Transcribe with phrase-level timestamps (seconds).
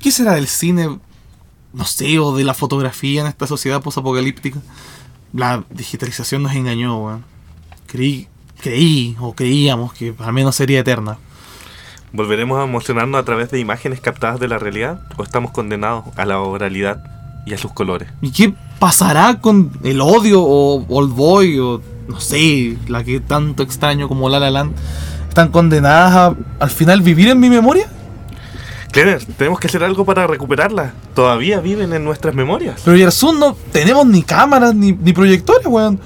[0.00, 0.98] ¿Qué será del cine,
[1.74, 4.58] no sé, o de la fotografía en esta sociedad posapocalíptica?
[5.34, 7.24] La digitalización nos engañó, weón.
[7.86, 8.26] Creí,
[8.62, 11.18] creí, o creíamos que al menos sería eterna.
[12.12, 16.24] ¿Volveremos a emocionarnos a través de imágenes captadas de la realidad o estamos condenados a
[16.24, 17.04] la oralidad
[17.44, 18.08] y a sus colores?
[18.22, 23.62] ¿Y qué pasará con el odio o Old Boy o no sé, la que tanto
[23.62, 24.74] extraño como La La Land?
[25.28, 27.88] ¿Están condenadas a al final vivir en mi memoria?
[28.92, 30.92] Clever, tenemos que hacer algo para recuperarlas.
[31.14, 32.80] Todavía viven en nuestras memorias.
[32.84, 36.00] Pero Yersun no tenemos ni cámaras ni, ni proyectores, weón.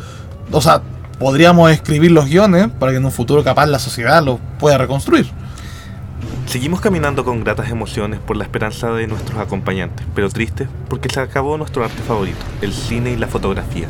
[0.50, 0.82] O sea,
[1.18, 5.26] podríamos escribir los guiones para que en un futuro capaz la sociedad los pueda reconstruir.
[6.46, 11.20] Seguimos caminando con gratas emociones por la esperanza de nuestros acompañantes, pero tristes porque se
[11.20, 13.88] acabó nuestro arte favorito, el cine y la fotografía.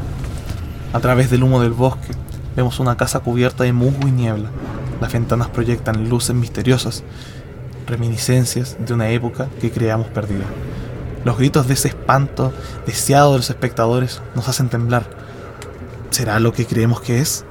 [0.92, 2.12] A través del humo del bosque,
[2.54, 4.51] vemos una casa cubierta de musgo y niebla.
[5.01, 7.02] Las ventanas proyectan luces misteriosas,
[7.87, 10.45] reminiscencias de una época que creamos perdida.
[11.24, 12.52] Los gritos de ese espanto
[12.87, 15.09] deseado de los espectadores nos hacen temblar.
[16.10, 17.45] ¿Será lo que creemos que es?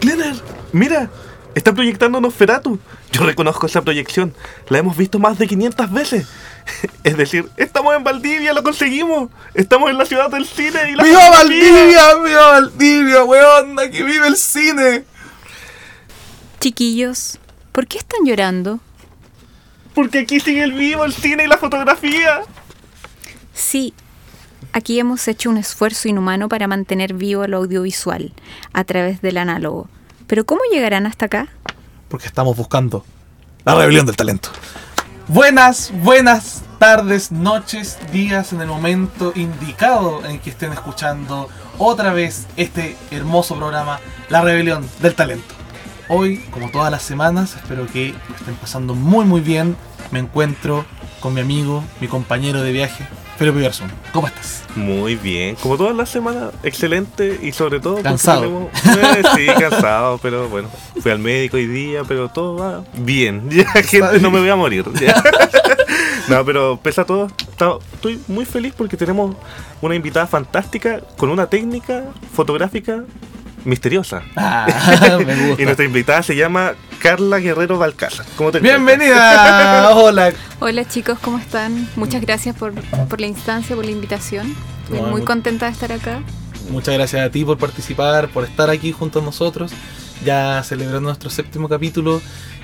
[0.00, 0.34] Clever,
[0.72, 1.10] mira,
[1.54, 2.78] está proyectando Nosferatu.
[3.12, 4.32] Yo reconozco esa proyección,
[4.68, 6.28] la hemos visto más de 500 veces.
[7.04, 9.30] Es decir, estamos en Valdivia, lo conseguimos.
[9.54, 11.30] Estamos en la ciudad del cine y la ¡Viva.
[11.30, 12.14] Valdivia!
[12.24, 13.78] ¡Viva Valdivia, weón!
[13.80, 15.04] ¡Aquí vive el cine!
[16.60, 17.38] Chiquillos,
[17.72, 18.80] ¿por qué están llorando?
[20.00, 22.40] Porque aquí sigue el vivo, el cine y la fotografía.
[23.52, 23.92] Sí,
[24.72, 28.32] aquí hemos hecho un esfuerzo inhumano para mantener vivo lo audiovisual
[28.72, 29.90] a través del análogo.
[30.26, 31.48] Pero ¿cómo llegarán hasta acá?
[32.08, 33.04] Porque estamos buscando
[33.66, 34.48] la rebelión del talento.
[35.28, 42.46] Buenas, buenas tardes, noches, días en el momento indicado en que estén escuchando otra vez
[42.56, 45.60] este hermoso programa, La Rebelión del Talento.
[46.12, 49.76] Hoy, como todas las semanas, espero que lo estén pasando muy muy bien.
[50.10, 50.84] Me encuentro
[51.20, 53.06] con mi amigo, mi compañero de viaje,
[53.38, 53.90] Felipe Garzón.
[54.12, 54.64] ¿Cómo estás?
[54.74, 58.40] Muy bien, como todas las semanas, excelente y sobre todo Cansado.
[58.42, 60.68] tenemos- Eh, sí, cansado, pero bueno,
[61.00, 64.56] fui al médico hoy día, pero todo va bien, ya que no me voy a
[64.56, 64.84] morir.
[65.00, 65.22] ya.
[66.28, 67.26] No, pero pese a todo,
[67.94, 69.34] estoy muy feliz porque tenemos
[69.80, 72.04] una invitada fantástica con una técnica
[72.34, 73.02] fotográfica
[73.64, 74.22] misteriosa.
[74.36, 74.66] Ah,
[75.26, 78.26] me Y nuestra invitada se llama Carla Guerrero Balcázar.
[78.36, 78.60] ¿Cómo te?
[78.60, 80.32] Bienvenida, hola.
[80.60, 81.88] Hola chicos, ¿cómo están?
[81.96, 82.72] Muchas gracias por,
[83.08, 84.54] por la instancia, por la invitación.
[84.84, 86.20] Estoy No, muy mu- contenta de estar acá.
[86.70, 89.72] Muchas gracias a ti por participar, por estar aquí junto a nosotros,
[90.24, 92.20] ya celebrando nuestro séptimo capítulo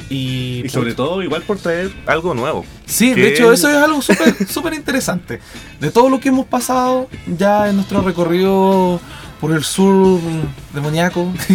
[0.08, 2.64] y, Y sobre todo, igual por traer algo nuevo.
[2.86, 4.00] Sí, de hecho eso es algo
[4.48, 5.40] súper interesante.
[5.80, 9.00] De todo lo que hemos pasado ya en nuestro recorrido
[9.40, 10.20] por el sur
[10.72, 11.32] demoníaco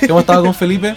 [0.00, 0.94] que hemos estado con Felipe,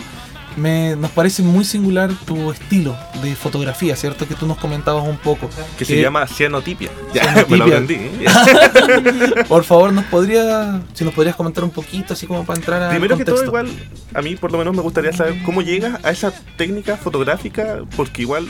[0.58, 4.28] me, nos parece muy singular tu estilo de fotografía, ¿cierto?
[4.28, 5.50] Que tú nos comentabas un poco.
[5.78, 6.90] Que se llama cianotipia.
[7.14, 7.48] Ya, Cianotipia.
[7.50, 7.94] me lo aprendí.
[7.96, 9.44] ¿eh?
[9.48, 12.90] Por favor, nos podría, si nos podrías comentar un poquito, así como para entrar a
[12.90, 13.70] Primero que todo, igual,
[14.14, 18.22] a mí por lo menos me gustaría saber cómo llegas a esa técnica fotográfica, porque
[18.22, 18.48] igual,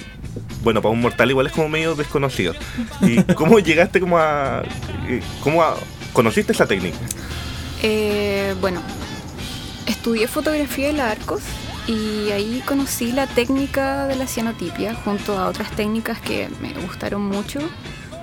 [0.63, 2.53] bueno, para un mortal igual es como medio desconocido.
[3.01, 4.63] ¿Y cómo llegaste como a...
[5.07, 5.75] eh, cómo a-
[6.13, 6.97] conociste esa técnica?
[7.83, 8.81] Eh, bueno,
[9.87, 11.41] estudié fotografía de la Arcos
[11.87, 17.21] y ahí conocí la técnica de la cianotipia junto a otras técnicas que me gustaron
[17.25, 17.59] mucho,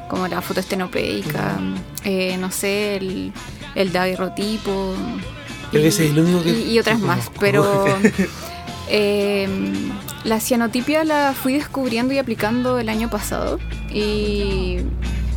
[0.08, 1.58] como la fotoestenopeica,
[2.04, 3.32] eh, no sé, el,
[3.74, 4.94] el daguerrotipo
[5.70, 7.84] Creo que ese es el único que- y- y otras más, pero
[8.88, 9.48] eh,
[10.24, 13.58] la cianotipia la fui descubriendo y aplicando el año pasado
[13.90, 14.78] y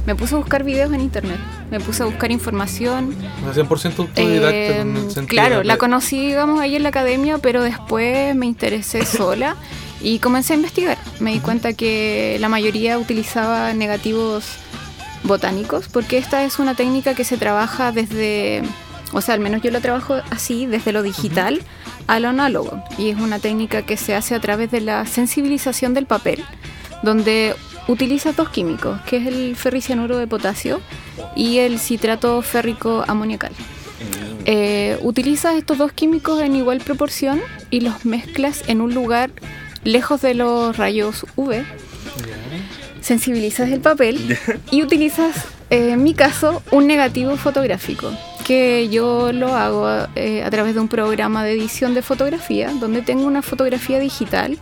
[0.06, 1.38] me puse a buscar videos en internet,
[1.70, 3.16] me puse a buscar información.
[3.48, 6.84] O sea, 100% autodidacta Eh, en el sentido claro, de- la conocí, digamos, ahí en
[6.84, 9.56] la academia, pero después me interesé sola
[10.02, 10.98] y comencé a investigar.
[11.20, 14.46] Me di cuenta que la mayoría utilizaba negativos
[15.24, 18.64] botánicos, porque esta es una técnica que se trabaja desde,
[19.14, 21.62] o sea, al menos yo la trabajo así, desde lo digital
[22.08, 22.84] a lo análogo.
[22.98, 26.44] Y es una técnica que se hace a través de la sensibilización del papel,
[27.04, 27.56] donde
[27.92, 30.82] utilizas dos químicos, que es el ferricianuro de potasio
[31.36, 33.52] y el citrato férrico amoniacal.
[34.46, 39.30] Eh, utilizas estos dos químicos en igual proporción y los mezclas en un lugar
[39.84, 41.64] lejos de los rayos UV.
[43.02, 44.38] Sensibilizas el papel
[44.72, 45.36] y utilizas,
[45.70, 48.12] eh, en mi caso, un negativo fotográfico,
[48.46, 53.02] que yo lo hago eh, a través de un programa de edición de fotografía, donde
[53.02, 54.58] tengo una fotografía digital,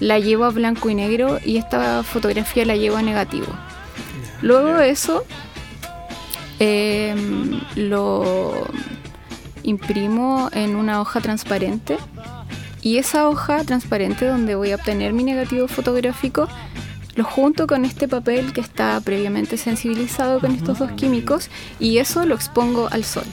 [0.00, 3.46] la llevo a blanco y negro y esta fotografía la llevo a negativo.
[4.42, 5.24] Luego de eso,
[6.58, 7.14] eh,
[7.76, 8.66] lo
[9.62, 11.98] imprimo en una hoja transparente
[12.82, 16.48] y esa hoja transparente donde voy a obtener mi negativo fotográfico
[17.14, 22.24] lo junto con este papel que está previamente sensibilizado con estos dos químicos y eso
[22.24, 23.24] lo expongo al sol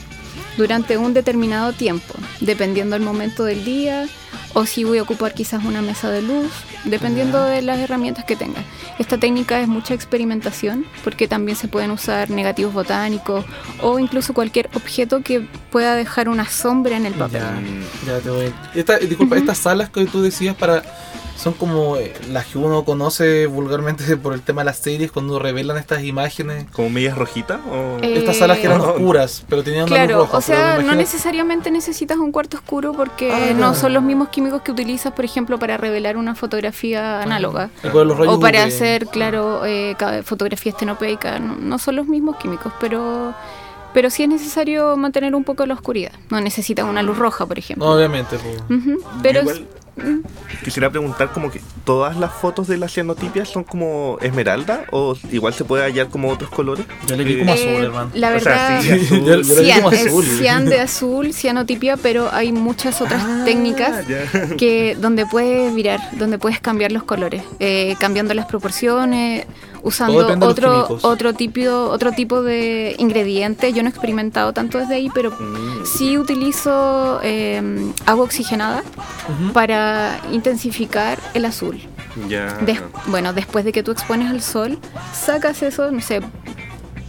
[0.56, 4.08] durante un determinado tiempo, dependiendo del momento del día
[4.54, 6.50] o si voy a ocupar quizás una mesa de luz,
[6.84, 8.62] dependiendo de las herramientas que tenga.
[8.98, 13.44] Esta técnica es mucha experimentación porque también se pueden usar negativos botánicos
[13.82, 15.40] o incluso cualquier objeto que
[15.70, 17.40] pueda dejar una sombra en el papel.
[18.06, 18.52] Ya, ya te voy.
[18.74, 20.82] Esta, disculpa, estas salas que tú decías para
[21.36, 25.38] son como eh, las que uno conoce vulgarmente por el tema de las series cuando
[25.38, 26.66] revelan estas imágenes.
[26.72, 27.60] ¿Como medias rojitas?
[27.70, 27.98] O...
[28.02, 28.86] Eh, Estas salas que eran no.
[28.90, 30.38] oscuras, pero tenían una Claro, luz roja.
[30.38, 34.62] o sea, no necesariamente necesitas un cuarto oscuro porque Ah, no son los mismos químicos
[34.62, 37.70] que utilizas, por ejemplo, para revelar una fotografía análoga.
[37.84, 38.66] O para UV.
[38.66, 39.94] hacer, claro, eh,
[40.24, 41.38] fotografía estenopeica.
[41.38, 43.32] No, no son los mismos químicos, pero,
[43.94, 46.10] pero sí es necesario mantener un poco la oscuridad.
[46.30, 47.86] No necesitas una luz roja, por ejemplo.
[47.86, 48.36] No, obviamente.
[48.38, 48.80] pues.
[48.80, 49.68] Ujú, Pero es- Igual,
[50.64, 55.54] quisiera preguntar como que todas las fotos de la cianotipia son como esmeralda o igual
[55.54, 56.84] se puede hallar como otros colores.
[57.06, 58.10] Yo le vi como eh, azul, hermano.
[58.14, 59.18] la O sea, verdad, sí, azul.
[59.20, 60.24] Yo- yo le vi cian, como es azul.
[60.24, 64.04] cian de azul, cianotipia, pero hay muchas otras Ah, técnicas
[64.56, 69.46] que donde puedes virar, donde puedes cambiar los colores, eh, cambiando las proporciones,
[69.82, 71.60] usando otro otro tipo
[71.90, 73.74] otro tipo de ingredientes.
[73.74, 75.84] Yo no he experimentado tanto desde ahí, pero Mm.
[75.86, 77.62] sí utilizo eh,
[78.06, 78.82] agua oxigenada
[79.28, 79.52] Ujú.
[79.52, 81.78] para intensificar el azul.
[82.28, 82.54] Ya.
[82.66, 84.78] Des- bueno, después de que tú expones al sol,
[85.12, 86.20] sacas eso, no sé,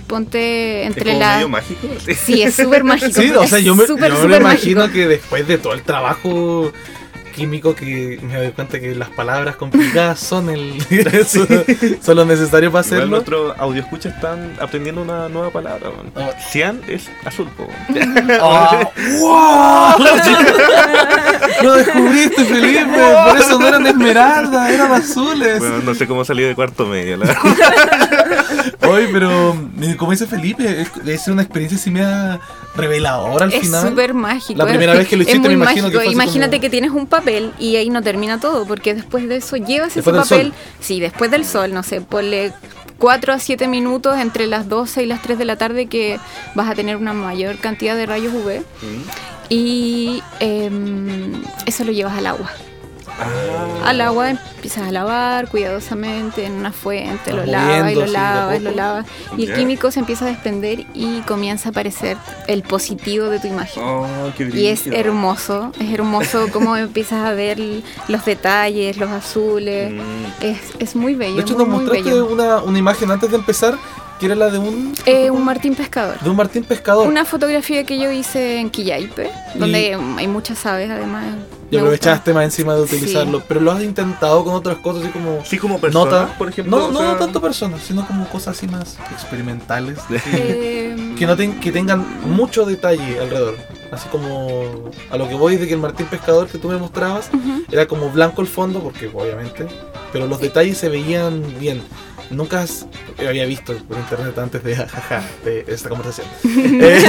[0.07, 1.87] ponte ¿Es entre como la medio mágico?
[2.25, 3.21] Sí, es súper mágico.
[3.21, 4.93] Sí, o sea, es yo me, súper, yo me súper imagino mágico.
[4.95, 6.71] que después de todo el trabajo
[7.39, 10.73] químico que me doy cuenta que las palabras complicadas son el
[11.27, 11.47] son,
[12.01, 13.07] son lo necesario para Igual hacerlo.
[13.07, 15.89] nuestros audio escucha están aprendiendo una nueva palabra.
[16.51, 17.47] Cian es azul.
[17.57, 17.67] po.
[18.41, 18.89] ¡Ah!
[19.19, 20.05] ¡Wow!
[21.63, 22.85] Lo descubriste, Felipe.
[23.27, 25.59] Por eso no eran esmeraldas, eran azules.
[25.59, 27.17] Bueno, no sé cómo salí de cuarto medio.
[27.17, 28.69] La verdad.
[28.89, 29.55] Oye, pero
[29.97, 32.39] como dice Felipe, es, es una experiencia así media
[32.75, 33.87] reveladora al Es final.
[33.89, 34.57] súper mágico.
[34.57, 35.99] La es- primera vez que lo es hiciste, muy me imagino mágico.
[35.99, 37.28] que fue Imagínate como- que tienes un papel
[37.59, 40.53] y ahí no termina todo, porque después de eso llevas Después ese papel.
[40.79, 42.53] Sí, después del sol, no sé, ponle
[42.97, 46.19] 4 a 7 minutos entre las 12 y las 3 de la tarde que
[46.55, 48.63] vas a tener una mayor cantidad de rayos UV
[49.49, 52.51] y em, eso lo llevas al agua.
[53.19, 53.89] Ah.
[53.89, 58.59] Al agua empiezas a lavar cuidadosamente en una fuente, lo Vas lavas y lo lavas
[58.59, 59.05] y lo lavas
[59.37, 62.17] y el químico se empieza a desprender y comienza a aparecer
[62.47, 63.83] el positivo de tu imagen.
[63.83, 64.07] Oh,
[64.37, 67.59] qué Y es hermoso, es hermoso cómo empiezas a ver
[68.07, 69.91] los detalles, los azules.
[69.91, 70.43] Mm.
[70.43, 73.75] Es, es muy bello, De hecho, muy, nos mostraste una, una imagen antes de empezar,
[74.19, 76.19] que era la de un, Eh, un Martín Pescador.
[76.19, 77.07] de un Martín Pescador.
[77.07, 81.25] Una fotografía que yo hice en Quillaipe, donde hay muchas aves además.
[81.71, 82.95] Y Me aprovechaste más encima de Sí.
[82.95, 83.43] utilizarlo.
[83.47, 85.43] Pero lo has intentado con otras cosas, así como.
[85.45, 86.37] Sí, como persona, nota.
[86.37, 86.77] por ejemplo.
[86.77, 89.99] No, no sea- tanto personas, sino como cosas así más experimentales.
[90.25, 93.55] Eh, que, no ten- que tengan mucho detalle alrededor.
[93.91, 97.29] Así como a lo que voy de que el Martín Pescador que tú me mostrabas
[97.71, 99.67] era como blanco el fondo, porque obviamente,
[100.13, 101.81] pero los detalles se veían bien.
[102.31, 102.85] Nunca has-
[103.27, 107.03] había visto por internet antes de, jaja, de esta conversación eh,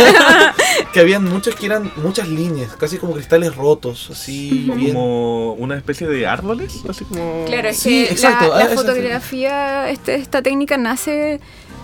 [0.92, 4.94] que habían muchos que eran muchas líneas, casi como cristales rotos, así bien.
[4.94, 7.44] Como una especie de árboles, así como...
[7.46, 11.40] Claro, es Sí, que exacto, la, ah, la fotografía, este- esta técnica nace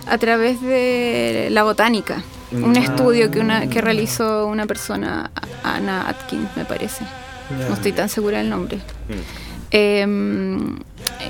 [0.07, 2.23] a través de la botánica.
[2.51, 2.77] Un Mm.
[2.77, 5.31] estudio que, una, que realizó una persona,
[5.63, 7.03] Anna Atkins, me parece.
[7.67, 8.77] No estoy tan segura del nombre.
[8.77, 9.13] Mm.
[9.71, 10.07] Eh,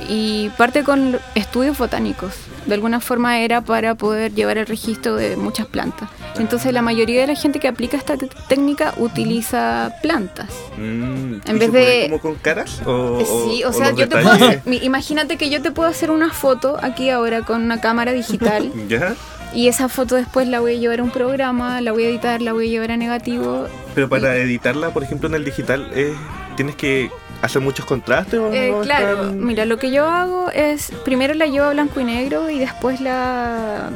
[0.08, 2.34] y parte con estudios botánicos.
[2.66, 6.10] De alguna forma era para poder llevar el registro de muchas plantas.
[6.38, 8.18] Entonces la mayoría de la gente que aplica esta
[8.50, 10.50] técnica utiliza plantas.
[10.78, 12.82] Mm, En ¿y vez se de- como con caras?
[12.86, 16.12] O, Sí, o o sea, yo te puedo hacer, imagínate que yo te puedo hacer
[16.12, 19.16] una foto aquí ahora con una cámara digital ¿Ya?
[19.54, 22.42] y esa foto después la voy a llevar a un programa, la voy a editar,
[22.42, 23.68] la voy a llevar a negativo.
[23.96, 26.14] Pero para editarla, por ejemplo, en el digital, eh,
[26.58, 27.10] ¿tienes que
[27.42, 28.38] hacer muchos contrastes?
[28.40, 31.72] O Eh, no claro, están- mira, lo que yo hago es, primero la llevo a
[31.72, 33.90] blanco y negro y después la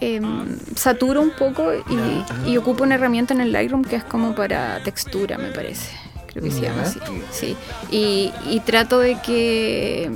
[0.00, 4.34] em, saturo un poco y, y ocupo una herramienta en el Lightroom que es como
[4.34, 5.90] para textura, me parece.
[6.28, 7.00] Creo que se llama así.
[7.32, 7.56] Sí.
[7.90, 10.10] Y, y trato de que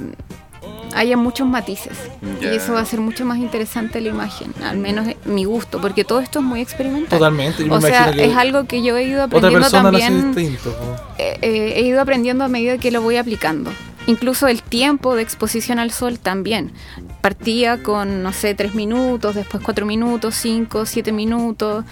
[0.94, 1.96] haya muchos matices.
[2.40, 5.80] Y eso va a hacer mucho más interesante la imagen, al menos en mi gusto,
[5.80, 7.18] porque todo esto es muy experimental.
[7.18, 9.66] Totalmente, yo me O sea, imagino que es algo que yo he ido otra aprendiendo
[9.66, 10.76] hace también distinto.
[11.18, 13.70] eh, eh, he ido aprendiendo a medida que lo voy aplicando.
[14.06, 16.72] Incluso el tiempo de exposición al sol también.
[17.20, 21.84] Partía con, no sé, tres minutos, después cuatro minutos, cinco, siete minutos.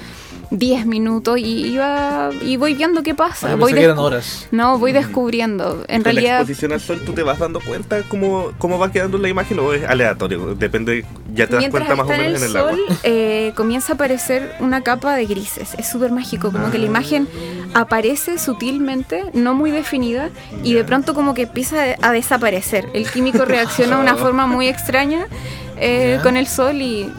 [0.51, 3.53] 10 minutos y iba y voy viendo qué pasa.
[3.53, 4.49] Ah, voy pensé que eran descu- horas.
[4.51, 5.85] No, voy descubriendo.
[5.89, 8.91] En Con la realidad, exposición al sol, ¿tú te vas dando cuenta cómo, cómo va
[8.91, 10.55] quedando la imagen o es aleatorio?
[10.55, 12.71] Depende, ya te das mientras cuenta más o en menos el en el agua.
[12.73, 15.75] sol, eh, comienza a aparecer una capa de grises.
[15.77, 17.29] Es súper mágico, como que la imagen
[17.75, 20.31] aparece sutilmente, no muy definida,
[20.65, 22.89] y de pronto como que empieza a desaparecer.
[22.95, 25.27] El químico reacciona de una forma muy extraña
[25.77, 27.11] eh, con el sol y...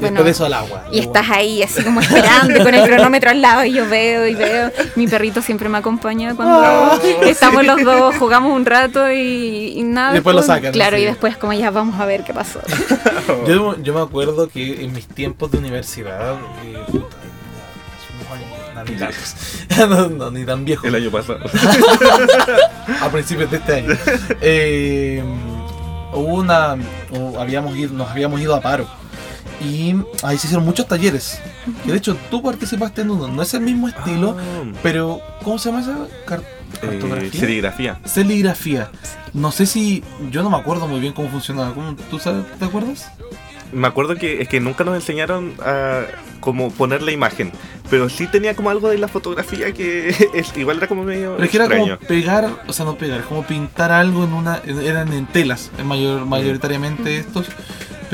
[0.00, 0.84] Bueno, Después de eso al agua.
[0.90, 4.34] y estás ahí así como esperando con el cronómetro al lado y yo veo y
[4.34, 4.70] veo.
[4.96, 6.98] Mi perrito siempre me acompaña cuando Ah.
[7.26, 10.10] estamos los dos, jugamos un rato y, y nada.
[10.10, 11.02] Y después lo sacan, Claro, sí.
[11.02, 12.60] y después como ya vamos a ver qué pasó.
[13.46, 16.34] Yo, yo me acuerdo que en mis tiempos de universidad,
[16.64, 17.16] eh, puta,
[17.96, 19.34] hace unos años,
[19.88, 21.40] no, no, ni tan viejo, El año pasado.
[23.00, 23.96] a principios de este año,
[24.40, 25.22] eh,
[26.12, 26.76] hubo una,
[27.38, 28.86] habíamos ido, nos habíamos ido a paro
[29.60, 31.38] y ahí se hicieron muchos talleres.
[31.84, 35.58] Que de hecho tú participaste en uno, no es el mismo estilo, Ah, pero ¿cómo
[35.58, 35.96] se llama esa?
[36.26, 37.40] Car- eh, ¿Cartografía?
[37.40, 38.00] serigrafía.
[38.04, 38.90] Celigrafía.
[39.32, 40.02] No sé si.
[40.30, 41.72] Yo no me acuerdo muy bien cómo funcionaba.
[41.74, 43.10] ¿Cómo, ¿Tú sabes, te acuerdas?
[43.72, 46.02] Me acuerdo que es que nunca nos enseñaron a
[46.38, 47.50] cómo poner la imagen,
[47.90, 51.44] pero sí tenía como algo de la fotografía que es, igual era como medio Pero
[51.44, 51.96] es que era extraño.
[51.98, 54.60] como pegar, o sea, no pegar, como pintar algo en una.
[54.66, 57.46] Eran en telas, mayor, mayoritariamente estos.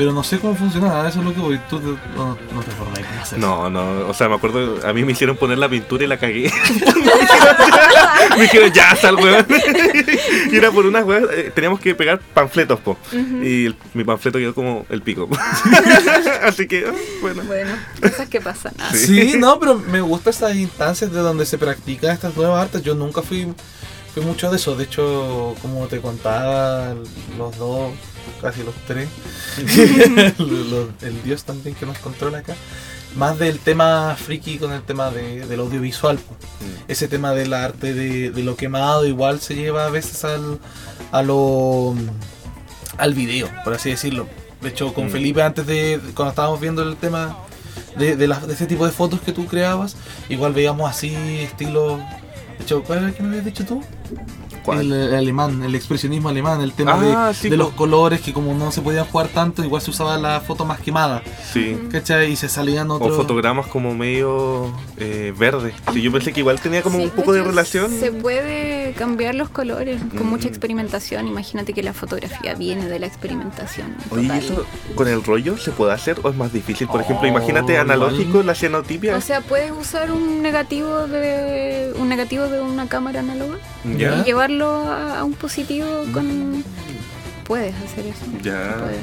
[0.01, 1.59] Pero no sé cómo funcionaba, eso es lo que voy.
[1.69, 1.85] Tú te-
[2.17, 5.11] no, no te acordás cómo hacer No, no, o sea, me acuerdo, a mí me
[5.11, 6.51] hicieron poner la pintura y la cagué.
[8.35, 9.45] me dijeron, ya, sal, weón.
[10.51, 12.97] y era por unas weas, eh, teníamos que pegar panfletos, po.
[13.13, 15.29] Y el- mi panfleto quedó como el pico.
[16.43, 17.43] Así que, ah, bueno.
[17.43, 18.73] Bueno, cosas que pasan.
[18.95, 22.81] Sí, no, pero me gustan estas instancias de donde se practican estas nuevas artes.
[22.81, 23.53] Yo nunca fui,
[24.15, 24.75] fui mucho de eso.
[24.75, 26.95] De hecho, como te contaba,
[27.37, 27.91] los dos,
[28.41, 29.09] casi los tres,
[31.01, 32.55] el dios también que nos controla acá,
[33.15, 36.17] más del tema friki con el tema de, del audiovisual.
[36.17, 36.35] po.
[36.87, 40.59] Ese tema del arte de, de lo quemado igual se lleva a veces al,
[41.11, 41.93] a lo,
[42.97, 44.27] al video, por así decirlo.
[44.61, 45.09] De hecho, con Mm.
[45.09, 47.37] Felipe antes de, cuando estábamos viendo el tema
[47.97, 49.95] de, de ese tipo de fotos que tú creabas,
[50.29, 51.97] igual veíamos así, estilo...
[51.97, 53.83] De hecho, ¿cuál era el que me habías dicho tú?
[54.63, 54.79] ¿Cuál?
[54.81, 58.33] El, el alemán, el expresionismo alemán, el tema Ah, de, sí, de los colores que
[58.33, 61.77] como no se podían jugar tanto, igual se usaba la foto más quemada, Sí.
[61.91, 62.31] ¿cachai?
[62.31, 63.15] Y se salían O otros...
[63.15, 65.73] fotogramas como medio eh, verde.
[65.93, 67.91] Sí, yo pensé que igual tenía como Sí, un poco de relación.
[67.91, 70.29] Se puede cambiar los colores con Mm.
[70.29, 71.27] mucha experimentación.
[71.27, 73.95] Imagínate que la fotografía viene de la experimentación.
[74.11, 74.65] Oye, ¿y eso
[74.95, 76.87] con el rollo se puede hacer o es más difícil?
[76.87, 79.15] Por ejemplo, Oh, imagínate analógico, la cianotipia.
[79.17, 83.57] O sea, puedes usar un negativo de un negativo de una cámara análoga
[83.97, 84.19] ya.
[84.19, 86.63] y llevarlo a, a un positivo con.
[87.45, 88.25] Puedes hacer eso.
[88.41, 88.77] Ya.
[88.79, 88.99] Puedes.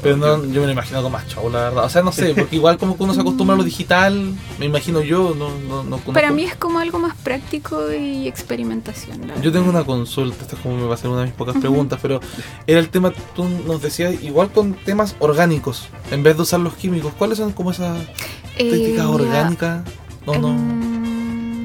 [0.00, 1.84] Pero no, yo me lo imagino con más show, la verdad.
[1.84, 4.66] O sea, no sé, porque igual como que uno se acostumbra a lo digital, me
[4.66, 6.12] imagino yo, no, no, no conozco.
[6.12, 9.26] Para mí es como algo más práctico y experimentación.
[9.26, 11.34] la Yo tengo una consulta, esta es como me va a ser una de mis
[11.34, 12.20] pocas preguntas, pero
[12.68, 16.74] era el tema, tú nos decías, igual con temas orgánicos, en vez de usar los
[16.74, 17.98] químicos, ¿cuáles son como esas
[18.56, 19.82] Eh, técnicas orgánicas?
[20.26, 20.48] No, no.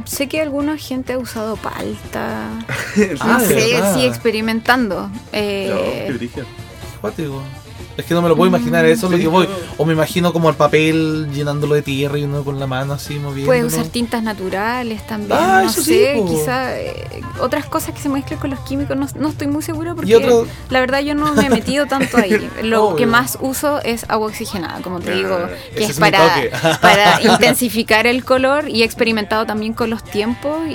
[0.06, 2.50] Sé que alguna gente ha usado palta.
[3.20, 3.96] Ah, no sé, verdad.
[3.96, 5.10] sí, experimentando.
[5.32, 5.68] Eh,
[6.08, 7.63] No, qué.
[7.96, 9.48] Es que no me lo puedo imaginar, eso es lo Sí, que voy.
[9.78, 13.16] O me imagino como el papel llenándolo de tierra y uno con la mano así
[13.16, 13.46] moviendo.
[13.46, 16.26] Puedes usar tintas naturales también, Ah, no eso sí, sé, po.
[16.28, 19.94] quizá eh, otras cosas que se mezclan con los químicos, no, no estoy muy segura
[19.94, 22.50] porque otro, la verdad yo no me he metido tanto ahí.
[22.64, 22.96] Lo Obvio.
[22.96, 25.38] que más uso es agua oxigenada, como te Ah, digo,
[25.76, 26.00] que es
[26.82, 30.74] para intensificar el color y he experimentado también con los tiempos y,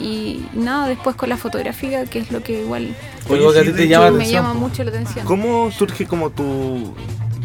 [0.00, 2.94] y nada, después con la fotografía, que es lo que igual
[3.36, 4.42] algo que a sí, ti de te llama la hecho, me atención.
[4.44, 5.26] llama mucho la atención.
[5.26, 6.94] ¿Cómo surge como tu,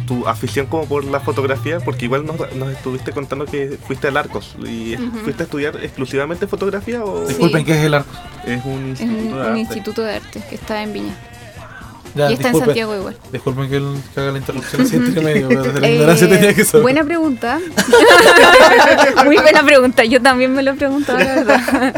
[0.08, 1.80] tu afición como por la fotografía?
[1.80, 5.18] Porque igual nos, nos estuviste contando que fuiste al Arcos y Ujú.
[5.20, 8.12] fuiste a estudiar exclusivamente fotografía o Disculpen, ¿qué es el arco?
[8.46, 9.60] es un Es un, instituto de un arte?
[9.60, 11.16] instituto de arte que está en Viña.
[12.16, 13.18] Ya, y está en Santiago igual.
[13.32, 16.54] disculpen que, el- que haga la interrupción así entre medio, pero desde la Eh, tenía
[16.54, 16.82] que saber.
[16.84, 17.60] Buena pregunta.
[19.26, 20.04] Muy buena pregunta.
[20.06, 21.96] Yo también me lo he preguntado, la verdad.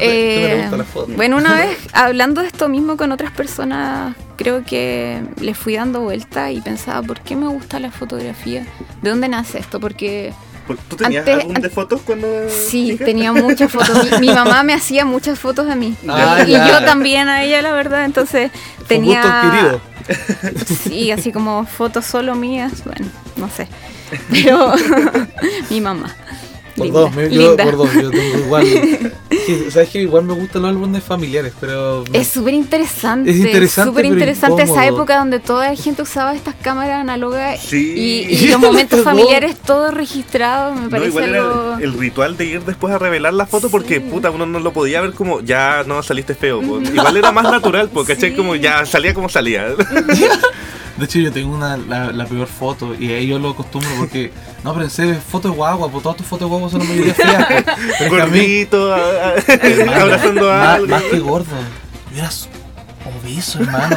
[0.00, 1.12] Eh, la foto.
[1.14, 6.00] bueno, una vez hablando de esto mismo con otras personas, creo que le fui dando
[6.00, 8.66] vuelta y pensaba, ¿por qué me gusta la fotografía?
[9.02, 9.80] ¿De dónde nace esto?
[9.80, 10.32] Porque
[10.88, 13.04] ¿Tú tenías Antes- álbum de fotos cuando sí, chica?
[13.04, 14.10] tenía muchas fotos.
[14.20, 15.94] Mi, mi mamá me hacía muchas fotos a mí.
[16.08, 16.68] Ah, y ya.
[16.68, 18.04] yo también a ella, la verdad.
[18.04, 19.78] Entonces Fue tenía...
[20.66, 23.06] Sí, así como fotos solo mías, bueno,
[23.36, 23.68] no sé.
[24.30, 24.72] Pero
[25.70, 26.14] mi mamá.
[26.76, 27.64] Por linda, dos, me- yo linda.
[27.64, 28.64] por dos, yo tengo igual.
[29.28, 32.02] que, sabes que igual me gustan los álbumes familiares, pero.
[32.12, 33.30] Es súper interesante.
[33.30, 37.94] Es interesante, Súper interesante esa época donde toda la gente usaba estas cámaras análogas Sí.
[38.28, 39.04] y, y los momentos Todo.
[39.04, 40.74] familiares todos registrados.
[40.76, 41.74] Me No, parece igual era algo.
[41.78, 44.00] el, el ritual de ir después a revelar la foto porque Sí.
[44.00, 46.60] puta uno no lo podía ver como ya no saliste feo.
[46.62, 48.32] Igual era más natural porque Sí.
[48.32, 49.66] como ya salía como salía.
[50.96, 54.30] De hecho, yo tengo una, la, la peor foto y ahí yo lo acostumbro porque.
[54.62, 56.84] No, pero en serio, foto de guagua, pues todas tus fotos de guagua son la
[56.86, 57.64] mayoría feas.
[58.08, 60.90] Gordito, abrazando a más, alguien.
[60.90, 61.46] más que gordo.
[62.14, 62.30] Yo era
[63.22, 63.96] obeso, hermano.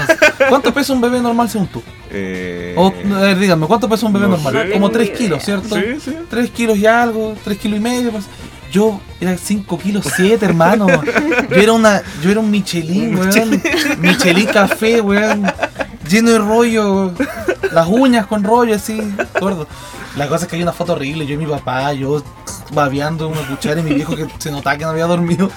[0.49, 1.81] ¿Cuánto pesa un bebé normal según tú?
[2.09, 4.65] Eh, O, a ver, dígame, ¿cuánto pesa un bebé no normal?
[4.67, 4.73] sé.
[4.73, 5.43] Como No 3 tengo kilos.
[5.43, 5.75] ¿cierto?
[5.75, 6.15] Sí, sí.
[6.29, 8.11] 3 kilos y algo, 3 kilos y medio.
[8.11, 8.25] pues.
[8.71, 10.87] Yo era 5 kilos 7, hermano.
[11.49, 13.61] Yo era una, yo era un Michelin, weón.
[13.99, 15.45] Michelin café, weón.
[16.09, 17.11] Lleno de rollo.
[17.71, 19.01] Las uñas con rollo así,
[19.39, 19.67] gordo.
[20.15, 21.25] La cosa es que hay una foto horrible.
[21.25, 22.23] Yo y mi papá, yo
[22.73, 25.49] babeando una cuchara y mi viejo que se notaba que no había dormido.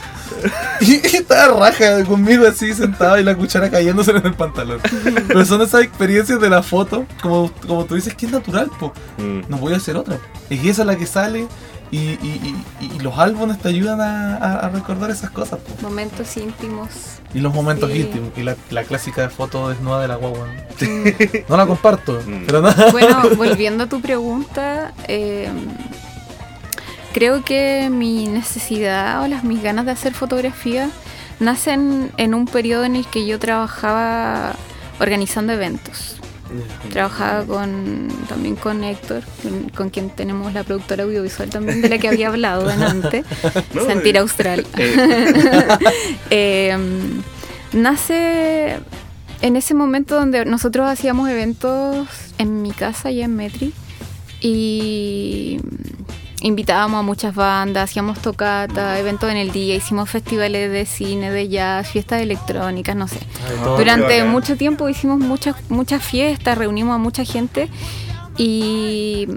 [0.80, 4.80] Y, y estaba raja conmigo así sentado y la cuchara cayéndose en el pantalón.
[5.28, 8.92] Pero son esas experiencias de la foto, como, como tú dices, que es natural, po
[9.18, 9.40] Mm.
[9.48, 10.16] no voy a hacer otra.
[10.48, 11.46] Es esa la que sale
[11.90, 15.58] y, y- y- y los álbumes te ayudan a, a- a recordar esas cosas.
[15.60, 15.82] po.
[15.82, 16.88] Momentos íntimos.
[17.34, 18.00] Y los momentos Sí.
[18.00, 18.30] íntimos.
[18.36, 20.46] Y la, la clásica foto desnuda de la guagua.
[20.46, 20.60] ¿no?
[21.48, 22.42] No la comparto, Mm.
[22.46, 22.70] pero no.
[22.92, 25.48] Bueno, volviendo a tu pregunta, eh,
[27.12, 30.90] creo que mi necesidad o las mis ganas de hacer fotografía
[31.40, 34.54] nacen en un periodo en el que yo trabajaba
[35.00, 36.19] organizando eventos.
[36.90, 41.98] Trabajaba con también con Héctor, con, con quien tenemos la productora audiovisual también de la
[41.98, 43.24] que había hablado antes,
[43.74, 44.66] No, Sentir eh, Austral.
[44.76, 45.76] eh,
[46.30, 46.76] Eh,
[47.72, 48.78] nace
[49.42, 53.72] en ese momento donde nosotros hacíamos eventos en mi casa y en Metri
[54.40, 55.60] y
[56.40, 61.48] invitábamos a muchas bandas, hacíamos tocata, eventos en el día, hicimos festivales de cine, de
[61.48, 63.20] jazz, fiestas electrónicas, no sé.
[63.46, 67.68] Ay, Durante mucho tiempo hicimos muchas muchas fiestas, reunimos a mucha gente
[68.36, 69.28] y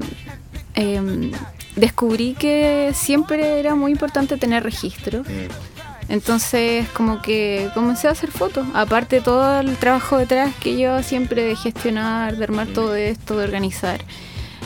[0.76, 1.32] em,
[1.76, 5.22] descubrí que siempre era muy importante tener registro.
[5.22, 5.74] mm.
[6.10, 11.44] Entonces como que comencé a hacer fotos, aparte todo el trabajo detrás que yo siempre
[11.44, 14.02] de gestionar, de armar todo esto, de organizar,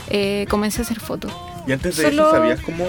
[0.10, 1.32] eh, comencé a hacer fotos.
[1.68, 2.86] ¿Y antes de Solo- eso sabías cómo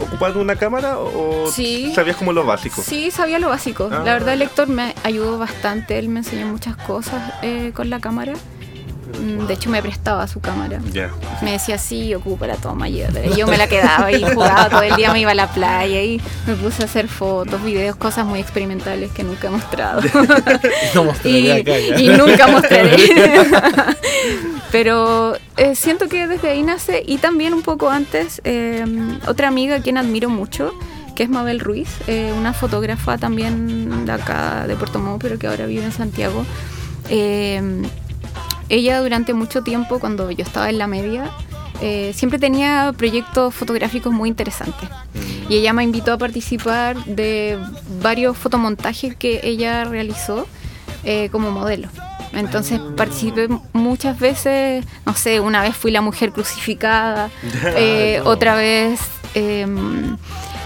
[0.00, 1.92] ocupar una cámara o Sí.
[1.94, 2.82] sabías como lo básico?
[2.82, 3.88] Sí, sabía lo básico.
[3.92, 4.02] Ah.
[4.04, 8.00] La verdad el lector me ayudó bastante, él me enseñó muchas cosas eh, con la
[8.00, 8.32] cámara.
[9.20, 10.80] Mm, De hecho me prestaba su cámara.
[10.92, 11.10] Ya.
[11.42, 13.34] Me decía, sí, ocupa la toma, llévatela.
[13.34, 16.02] Y yo me la quedaba y jugaba todo el día, me iba a la playa
[16.02, 20.02] y me puse a hacer fotos, videos, cosas muy experimentales que nunca he mostrado.
[20.94, 22.96] No mostraré y, acá y nunca mostraré.
[24.72, 28.84] Pero eh, siento que desde ahí nace, y también un poco antes, eh,
[29.26, 30.72] otra amiga a quien admiro mucho,
[31.14, 35.46] que es Mabel Ruiz, eh, una fotógrafa también de acá, de Puerto Montt, pero que
[35.46, 36.44] ahora vive en Santiago.
[37.08, 37.82] Eh,
[38.72, 41.30] ella durante mucho tiempo, cuando yo estaba en la media,
[41.82, 44.88] eh, siempre tenía proyectos fotográficos muy interesantes.
[44.88, 45.52] Mm.
[45.52, 47.58] Y ella me invitó a participar de
[48.00, 50.46] varios fotomontajes que ella realizó
[51.04, 51.88] eh, como modelo.
[52.32, 57.28] Entonces participé muchas veces, no sé, una vez fui la mujer crucificada,
[57.76, 58.30] eh, no.
[58.30, 59.00] otra vez
[59.34, 60.16] em,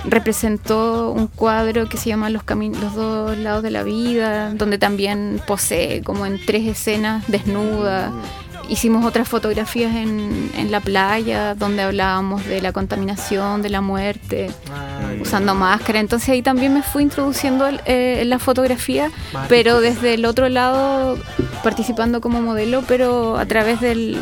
[0.09, 4.79] representó un cuadro que se llama Los, cami- los dos lados de la vida, donde
[4.79, 8.13] también posee como en tres escenas desnuda.
[8.69, 14.51] Hicimos otras fotografías en, en la playa donde hablábamos de la contaminación, de la muerte,
[15.09, 16.01] Ay, usando máscara.
[16.01, 19.47] Entonces ahí también me fui introduciendo eh, en la fotografía, Mágico.
[19.49, 21.17] pero desde el otro lado
[21.63, 24.19] participando como modelo, pero a través del,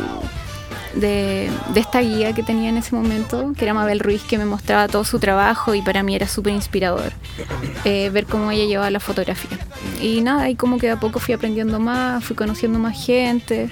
[0.95, 4.45] de, de esta guía que tenía en ese momento, que era Mabel Ruiz, que me
[4.45, 7.11] mostraba todo su trabajo y para mí era súper inspirador
[7.83, 9.57] eh, ver cómo ella llevaba la fotografía.
[10.01, 13.69] Y nada, y como que a poco fui aprendiendo más, fui conociendo más gente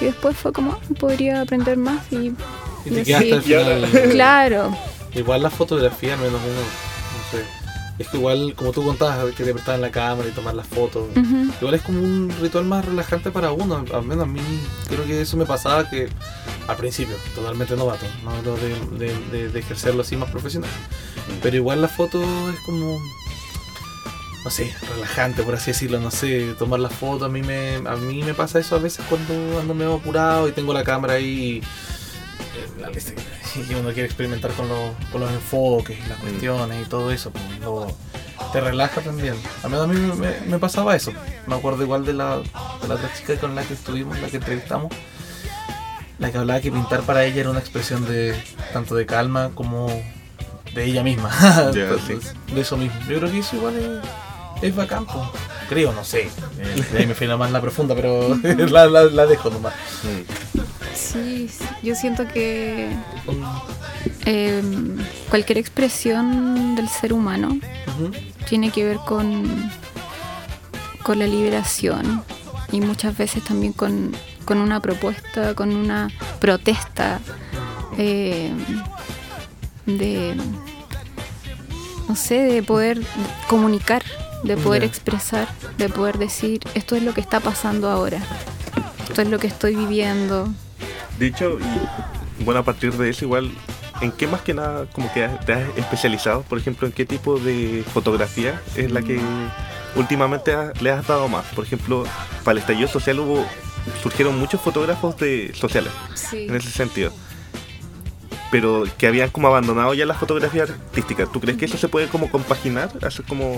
[0.00, 2.32] y después fue como, "Ah, podría aprender más y...
[2.86, 3.42] Y te y al así.
[3.42, 3.90] final.
[4.12, 4.74] Claro,
[5.14, 7.44] Igual la fotografía, al menos uno, no sé.
[8.00, 11.04] Es que igual, como tú contabas, que te prestaban la cámara y tomar las fotos.
[11.60, 13.84] Igual es como un ritual más relajante para uno.
[13.92, 14.40] Al menos a mí
[14.88, 16.08] creo que eso me pasaba que
[16.66, 20.70] al principio, totalmente novato, no hablo de, de- de- de ejercerlo así más profesional.
[21.42, 22.98] Pero igual la foto es como,
[24.44, 27.26] no sé, relajante por así decirlo, no sé, tomar la foto.
[27.26, 30.52] A mí me, a mí me pasa eso a veces cuando ando medio apurado y
[30.52, 31.62] tengo la cámara ahí.
[33.68, 37.30] Y uno quiere experimentar con, los- con los enfoques y las cuestiones y todo eso.
[37.30, 37.94] pues, lo-
[38.52, 39.34] te relaja también.
[39.62, 41.12] A mí, a mí me, me- me pasaba eso.
[41.46, 44.36] Me acuerdo igual de la, de la otra chica con la que estuvimos, la que
[44.38, 44.92] entrevistamos.
[46.18, 48.34] La que hablaba que pintar para ella era una expresión de
[48.72, 49.86] tanto de calma como
[50.74, 51.30] de ella misma.
[51.74, 52.98] Entonces, De eso mismo.
[53.08, 55.30] Yo creo que eso igual es, es bacán, po.
[55.70, 56.22] Creo, no sé.
[56.58, 59.72] Eh, ahí me fui la más la profunda, pero la, la, la dejo nomás.
[60.92, 62.90] Sí, sí, yo siento que
[64.26, 64.62] eh,
[65.28, 67.56] cualquier expresión del ser humano
[68.48, 69.70] tiene que ver con,
[71.04, 72.24] con la liberación
[72.72, 74.10] y muchas veces también con,
[74.44, 77.20] con una propuesta, con una protesta
[77.96, 78.50] eh,
[79.86, 80.34] de,
[82.08, 83.00] no sé, de poder
[83.48, 84.02] comunicar,
[84.42, 85.48] de poder expresar,
[85.78, 88.18] de poder decir, esto es lo que está pasando ahora,
[89.08, 90.48] esto es lo que estoy viviendo.
[91.18, 91.58] Dicho,
[92.40, 93.50] y bueno, a partir de eso igual,
[94.00, 96.42] ¿en qué más que nada como que te has especializado?
[96.42, 99.20] Por ejemplo, ¿en qué tipo de fotografía es la que
[99.96, 101.44] últimamente ha- le has dado más?
[101.54, 102.04] Por ejemplo,
[102.44, 103.44] para el estallido social hubo
[104.02, 106.46] surgieron muchos fotógrafos de sociales Sí.
[106.48, 107.12] en ese sentido.
[108.50, 111.26] Pero que habían como abandonado ya la fotografía artística.
[111.26, 112.90] ¿Tú crees que eso se puede como compaginar?
[113.02, 113.56] Hacer como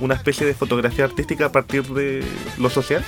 [0.00, 2.24] una especie de fotografía artística a partir de
[2.58, 3.04] lo social?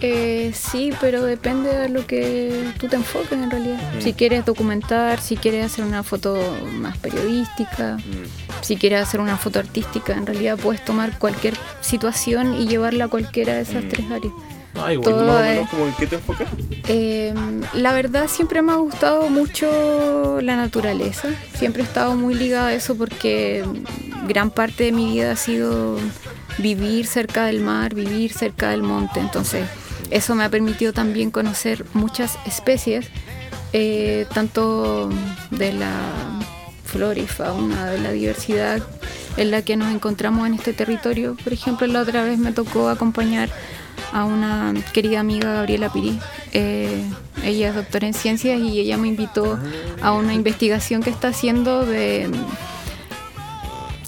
[0.00, 3.80] Eh, sí, pero depende de lo que tú te enfoques en realidad.
[3.96, 4.00] Mm.
[4.00, 6.38] Si quieres documentar, si quieres hacer una foto
[6.74, 7.96] más periodística,
[8.60, 13.08] si quieres hacer una foto artística, en realidad puedes tomar cualquier situación y llevarla a
[13.08, 13.88] cualquiera de esas Mm.
[13.88, 14.32] tres áreas.
[14.80, 15.14] Ah, igual.
[15.14, 16.48] Todo Más o menos, como ¿En qué te enfocas?
[16.88, 17.34] Eh,
[17.74, 21.28] la verdad siempre me ha gustado mucho la naturaleza.
[21.54, 23.64] Siempre he estado muy ligada a eso porque
[24.26, 25.98] gran parte de mi vida ha sido
[26.58, 29.20] vivir cerca del mar, vivir cerca del monte.
[29.20, 29.66] Entonces
[30.10, 33.08] eso me ha permitido también conocer muchas especies,
[33.72, 35.10] eh, tanto
[35.50, 35.92] de la
[36.84, 38.82] flora y fauna, de la diversidad
[39.36, 41.36] en la que nos encontramos en este territorio.
[41.42, 43.50] Por ejemplo, la otra vez me tocó acompañar
[44.12, 46.18] a una querida amiga, Gabriela Pirí.
[46.52, 47.02] Eh,
[47.44, 49.58] ella es doctora en ciencias y ella me invitó
[50.02, 52.30] a una investigación que está haciendo de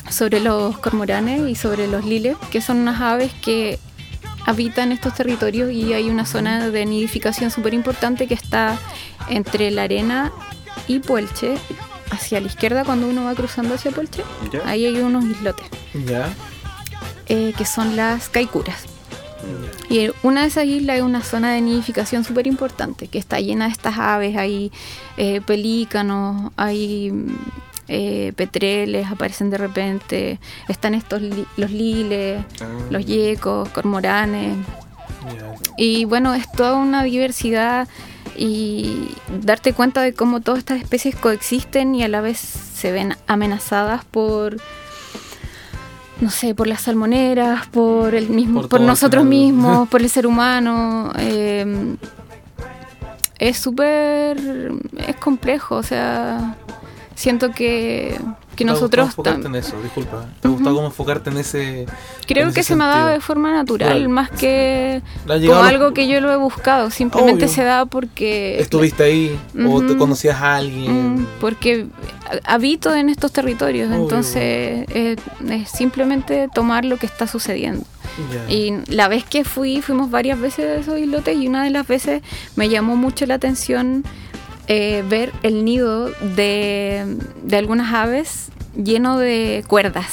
[0.09, 3.79] sobre los cormoranes y sobre los liles, que son unas aves que
[4.45, 8.77] habitan estos territorios y hay una zona de nidificación súper importante que está
[9.29, 10.33] entre la arena
[10.89, 11.55] y Puelche,
[12.11, 14.25] hacia la izquierda cuando uno va cruzando hacia Puelche.
[14.53, 14.61] ¿Ya?
[14.69, 15.67] Ahí hay unos islotes,
[16.07, 16.29] Ya.
[17.27, 18.87] eh, que son las caicuras.
[19.89, 23.67] Y una de esas islas es una zona de nidificación súper importante, que está llena
[23.67, 24.71] de estas aves, hay
[25.17, 27.13] eh, pelícanos, hay
[27.89, 32.67] eh, petreles, aparecen de repente, están estos li- los liles, Ah.
[32.91, 34.57] los yecos, cormoranes,
[35.77, 37.89] y bueno, es toda una diversidad
[38.37, 39.09] y
[39.43, 44.05] darte cuenta de cómo todas estas especies coexisten y a la vez se ven amenazadas
[44.05, 44.57] por
[46.21, 51.13] no sé, por las salmoneras, por el mismo, Por nosotros mismos, por el ser humano.
[51.19, 51.97] eh,
[53.39, 54.39] es súper,
[54.99, 56.57] es complejo, o sea,
[57.21, 58.19] siento que,
[58.57, 59.83] que ¿Te ha nosotros gustado enfocarte en eso?
[59.83, 60.27] Disculpa.
[60.41, 61.87] ¿Te ha gustado cómo enfocarte en ese.
[62.27, 64.09] Creo en que se me ha dado de forma natural, Claro.
[64.11, 66.91] más que como los- algo que yo lo he buscado.
[66.91, 67.55] Simplemente Obvio.
[67.55, 68.59] se da porque.
[68.59, 69.39] ¿Estuviste ahí?
[69.69, 71.15] ¿O te conocías a alguien?
[71.21, 71.87] Mm, porque
[72.45, 74.01] habito en estos territorios, Obvio.
[74.03, 75.17] entonces eh,
[75.51, 77.85] es simplemente tomar lo que está sucediendo.
[78.33, 78.53] Ya.
[78.53, 81.87] Y la vez que fui, fuimos varias veces a esos islotes y una de las
[81.87, 82.23] veces
[82.57, 84.05] me llamó mucho la atención
[84.73, 90.07] eh, ver el nido de, de algunas aves lleno de cuerdas,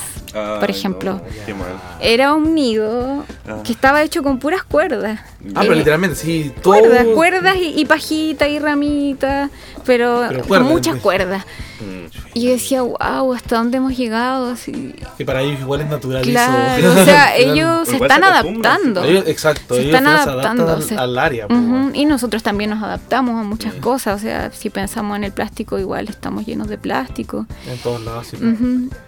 [0.59, 1.13] por ejemplo.
[1.47, 1.55] no.
[2.01, 3.61] Era un nido Ah.
[3.63, 5.19] que estaba hecho con puras cuerdas.
[5.55, 6.51] Ah, pero Eh, literalmente, sí.
[6.61, 6.73] Todo...
[6.79, 9.49] Cuerdas, cuerdas y, y pajita y ramita,
[9.85, 11.03] pero, Pero cuerdas, muchas pues.
[11.03, 11.45] cuerdas.
[11.79, 12.07] Mm.
[12.33, 14.51] Y yo decía, wow, ¿hasta dónde hemos llegado?
[14.51, 16.91] Así, Que para ellos igual es natural claro, eso.
[17.01, 19.03] o sea, ellos se están se adaptando.
[19.05, 21.45] ellos- exacto, se ellos están adaptando, al, se- al área.
[21.45, 25.31] Ujú, Y nosotros también nos adaptamos a muchas cosas, o sea, si pensamos en el
[25.31, 27.45] plástico, igual estamos llenos de plástico.
[27.71, 28.27] En todos lados.
[28.27, 28.37] sí.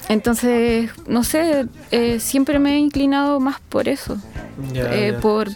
[0.08, 4.17] Entonces, no sé, eh, siempre me he inclinado más por eso,
[4.73, 5.49] Ya, Eh, ya, por-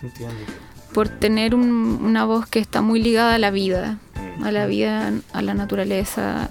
[0.93, 3.97] por tener un- una voz que está muy ligada a la vida,
[4.39, 4.43] Mm.
[4.45, 6.47] a la vida, a la naturaleza,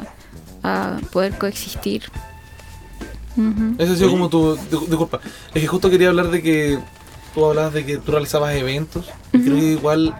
[0.62, 2.02] a poder coexistir.
[3.36, 3.74] Ujú.
[3.78, 4.54] Eso ha sido como tu.
[4.56, 5.20] di- Disculpa.
[5.54, 6.78] Es que justo quería hablar de que.
[7.34, 9.06] Tú hablabas de que tú realizabas eventos.
[9.32, 10.14] Y creo que igual.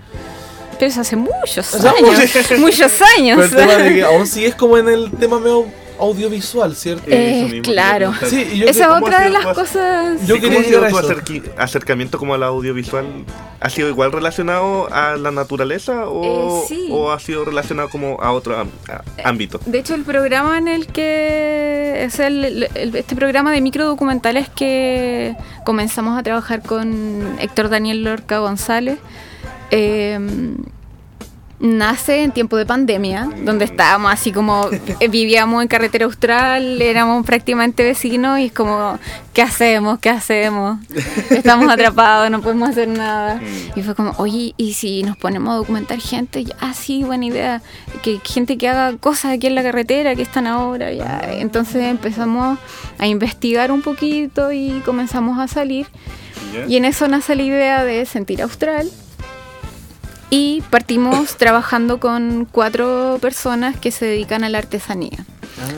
[0.79, 3.39] Pero eso hace muchos O sea, años, muchos años.
[3.39, 5.67] Pero el tema de que aún sigues como en el tema medio
[5.99, 7.05] audiovisual, ¿cierto?
[7.11, 8.13] Eh, Eso mismo claro.
[8.29, 10.27] Sí, y yo Esa es ¿Cómo ha otra de las ac- cosas.
[10.27, 13.07] Yo ¿Y quería ¿Cómo ha llegar tu acerqui- acercamiento como al audiovisual?
[13.61, 16.89] ¿Ha sido igual relacionado a la naturaleza o, Eh, sí.
[16.91, 18.67] o ha sido relacionado como a otro a-
[19.25, 19.61] ámbito?
[19.67, 25.37] De hecho, el programa en el que es el, el- este programa de microdocumentales que
[25.65, 28.99] comenzamos a trabajar con Héctor Daniel Lorca González,
[29.71, 30.19] eh,
[31.63, 37.25] nace en tiempo de pandemia, donde estábamos así como eh, vivíamos en carretera austral, éramos
[37.25, 38.99] prácticamente vecinos y es como,
[39.33, 40.01] ¿qué hacemos?
[40.01, 40.81] ¿Qué hacemos?
[41.31, 43.37] Estamos atrapados, no podemos hacer nada.
[43.37, 43.79] Mm.
[43.79, 46.45] Y fue como, oye, ¿y si nos ponemos a documentar gente?
[46.45, 47.63] Ya, ah, sí, buena idea.
[48.03, 51.21] Que gente que haga cosas aquí en la carretera, que están ahora, ya.
[51.31, 52.59] Entonces empezamos
[52.99, 55.87] a investigar un poquito y comenzamos a salir.
[56.69, 58.91] Y en eso nace la idea de Sentir Austral.
[60.35, 65.19] Y partimos trabajando con cuatro personas que se dedican a la artesanía.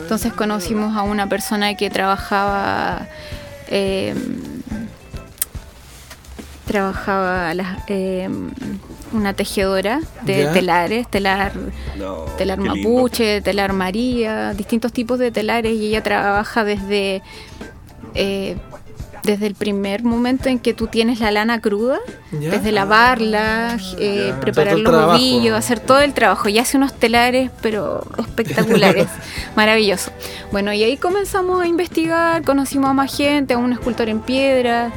[0.01, 3.05] Entonces conocimos a una persona que trabajaba.
[3.67, 4.15] eh,
[6.65, 7.53] trabajaba
[7.87, 8.27] eh,
[9.11, 10.51] una tejedora de Ya.
[10.53, 11.51] telares, telar,
[11.97, 17.21] No, telar mapuche, telar María, distintos tipos de telares y ella trabaja desde
[18.15, 18.57] eh,
[19.25, 21.99] desde el primer momento en que tú tienes la lana cruda,
[22.31, 22.51] ¿Ya?
[22.51, 25.13] desde lavarla, eh, preparar los trabajo.
[25.13, 29.07] ovillos, hacer todo el trabajo y hace unos telares pero espectaculares,
[29.55, 30.11] maravilloso.
[30.51, 34.91] Bueno, y ahí comenzamos a investigar, conocimos a más gente, a un escultor en piedra,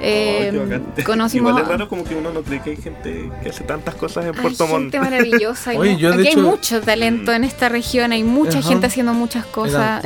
[0.00, 1.04] eh, Oh, qué bacán.
[1.06, 3.94] conocimos Igual es raro como que uno no cree que hay gente que hace tantas
[3.94, 4.92] cosas en hay Puerto Montt.
[4.92, 5.70] gente maravillosa.
[5.76, 9.46] Oye, yo aquí hecho- hay mucho talento en esta región, hay mucha gente haciendo muchas
[9.46, 10.04] En cosas.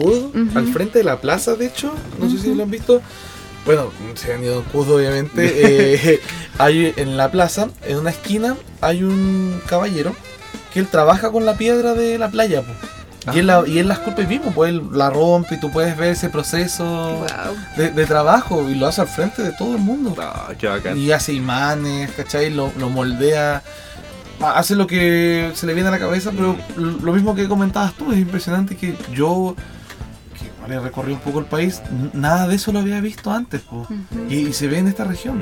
[0.54, 3.00] Al frente de la plaza, de hecho, no sé si lo han visto.
[3.66, 5.42] Bueno, se han ido a Ancud, obviamente.
[6.14, 6.20] eh,
[6.58, 10.14] hay en la plaza, en una esquina, hay un caballero
[10.72, 12.62] que él trabaja con la piedra de la playa.
[12.62, 12.72] po.
[13.34, 15.94] Y, él la, y él la esculpe mismo, pues él la rompe y tú puedes
[15.98, 17.56] ver ese proceso Wow.
[17.76, 20.14] de, de trabajo y lo hace al frente de todo el mundo.
[20.18, 20.96] Ah, bacán.
[20.96, 22.48] Y hace imanes, ¿cachai?
[22.50, 23.62] Lo, lo moldea.
[24.40, 27.48] Ah, Hace lo que se le viene a la cabeza, pero lo lo mismo que
[27.48, 29.54] comentabas tú, es impresionante que yo,
[30.80, 31.80] recorrido un poco el país,
[32.12, 33.62] nada de eso lo había visto antes,
[34.28, 35.38] y, y se ve en esta región,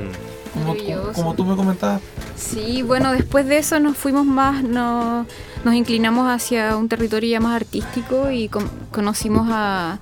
[0.55, 0.63] Mm.
[0.65, 2.01] como, como tú me comentabas.
[2.35, 5.25] Sí, bueno, después de eso nos fuimos más, no-
[5.65, 9.99] nos inclinamos hacia un territorio ya más artístico y con- conocimos a,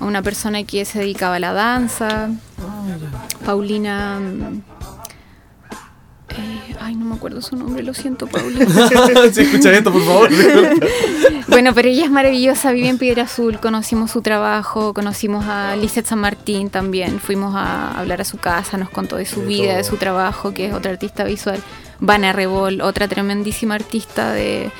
[0.00, 2.30] a una persona que se dedicaba a la danza,
[3.44, 4.20] Paulina...
[6.36, 8.66] eh, ay, no me acuerdo su nombre, lo siento, Paulina.
[9.32, 10.30] si escuchas esto, por favor.
[11.46, 16.06] Bueno, pero ella es maravillosa, vive en Piedra Azul, conocimos su trabajo, conocimos a Lizeth
[16.06, 19.76] San Martín también, fuimos a hablar a su casa, nos contó de su De vida,
[19.76, 21.60] de su trabajo, que es otra artista visual,
[22.00, 24.70] Vana Rebol, otra tremendísima artista de,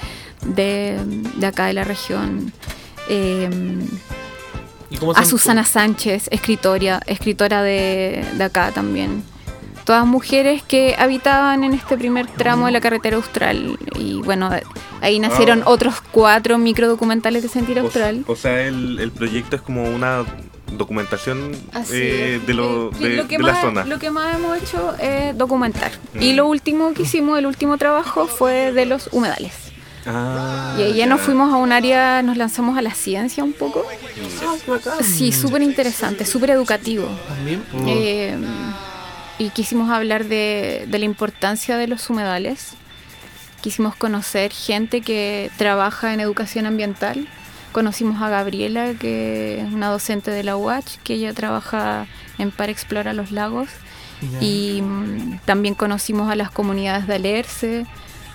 [0.46, 0.98] de,
[1.36, 2.52] de acá de la región.
[3.08, 3.48] Eh,
[4.90, 9.22] ¿Y cómo a Susana Sánchez, escritora, escritora de, de acá también.
[9.84, 13.78] Todas mujeres que habitaban en este primer tramo de la carretera austral.
[13.98, 14.50] Y bueno,
[15.02, 15.68] ahí nacieron Ah.
[15.70, 18.24] otros cuatro microdocumentales de Sentir Austral.
[18.26, 20.24] o sea, el, el proyecto es como una
[20.72, 21.52] documentación
[21.92, 23.84] eh, de, lo, de, lo que de más, la zona.
[23.84, 25.92] Lo que más hemos hecho es documentar.
[26.18, 26.36] Y Mm.
[26.36, 29.52] lo último que hicimos, el último trabajo, fue de los humedales.
[30.06, 33.52] Ah, Y ahí ya nos fuimos a un área, nos lanzamos a la ciencia un
[33.52, 33.84] poco.
[35.02, 37.06] Sí, súper interesante, súper educativo.
[37.86, 38.36] Eh,
[39.38, 42.72] y quisimos hablar de, de la importancia de los humedales.
[43.60, 47.26] Quisimos conocer gente que trabaja en educación ambiental.
[47.72, 52.06] Conocimos a Gabriela, que es una docente de la UACH, que ella trabaja
[52.38, 53.68] en Para Explora los Lagos.
[54.40, 57.86] Y mm, también conocimos a las comunidades de Alerce,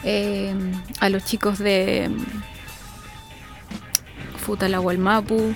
[0.04, 0.54] eh,
[1.00, 2.26] a los chicos de mm,
[4.40, 5.56] Futalahualmapu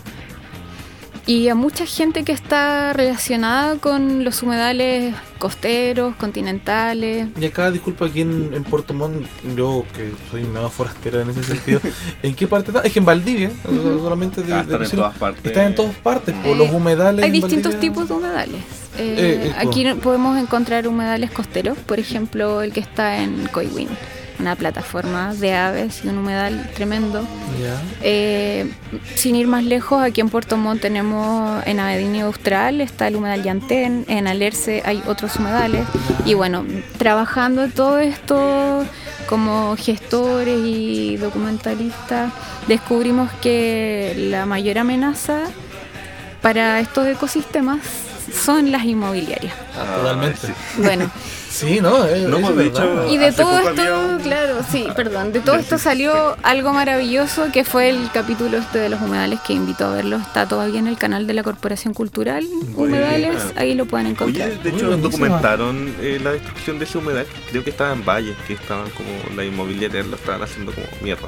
[1.26, 7.28] y a mucha gente que está relacionada con los humedales costeros, continentales.
[7.40, 11.44] Y acá, disculpa, aquí en, en Puerto Montt, yo que soy medio forastero en ese
[11.44, 11.80] sentido,
[12.24, 12.82] ¿en qué parte está?
[12.82, 15.46] Es que en Valdivia, solamente de, Ah, de en todas partes.
[15.46, 17.24] Está en todas partes, por Eh, los humedales.
[17.24, 17.80] Hay en distintos Valdivia.
[17.94, 18.62] tipos de humedales.
[18.98, 23.48] Eh, Eh, eh, aquí no- podemos encontrar humedales costeros, por ejemplo, el que está en
[23.48, 23.88] Coiwin,
[24.40, 27.26] una plataforma de aves y un humedal tremendo.
[28.02, 28.72] Eh,
[29.16, 33.44] sin ir más lejos, aquí en Puerto Montt tenemos en Abedinio Austral, está el humedal
[33.44, 35.86] Yantén, en Alerce hay otros humedales.
[36.26, 36.66] Y bueno,
[36.98, 38.86] trabajando en todo esto
[39.28, 42.32] como gestores y documentalistas,
[42.68, 45.42] descubrimos que la mayor amenaza
[46.42, 47.80] para estos ecosistemas
[48.34, 49.54] son las inmobiliarias.
[49.78, 50.48] Ah, Totalmente.
[50.48, 50.54] sí.
[50.78, 51.10] Bueno,
[51.54, 52.04] Sí, ¿no?
[52.06, 55.56] Es, No hemos es dicho- y de todo esto, había claro, sí, perdón, de todo
[55.56, 59.92] esto salió algo maravilloso que fue el capítulo este de los humedales que invito a
[59.92, 60.18] verlo.
[60.18, 62.44] Está todavía en el canal de la Corporación Cultural
[62.76, 64.50] Humedales, ahí lo pueden encontrar.
[64.50, 67.28] Oye, de hecho documentaron eh, la destrucción de ese humedal.
[67.52, 71.28] Creo que estaba en Valles, que estaban como la inmobiliaria lo estaban haciendo como mierda.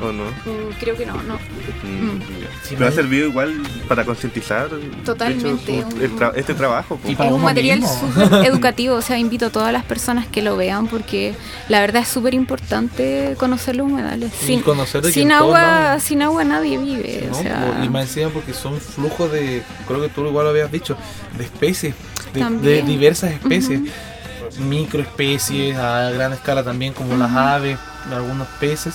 [0.00, 0.24] Mm, ¿O no?
[0.26, 1.34] mm, creo que no, no.
[1.34, 2.20] Mm.
[2.62, 3.54] Sí, Pero ha servido igual
[3.88, 6.98] para concientizar hecho, Totalmente, su- un- el tra- este trabajo.
[7.06, 7.80] Y para Es un material
[8.44, 11.34] educativo, o sea, invito a todas las personas que lo vean porque
[11.68, 14.32] la verdad es súper importante conocer los humedales.
[14.32, 17.38] Sin, conocer de que sin agua, lados- sin agua nadie vive, ¿no?
[17.38, 20.70] o sea, y más encima porque son flujos de, creo que tú igual lo habías
[20.72, 20.96] dicho,
[21.36, 21.94] de especies,
[22.32, 23.80] de, diversas especies,
[24.58, 27.78] microespecies a gran escala también, como las aves,
[28.12, 28.94] algunos peces.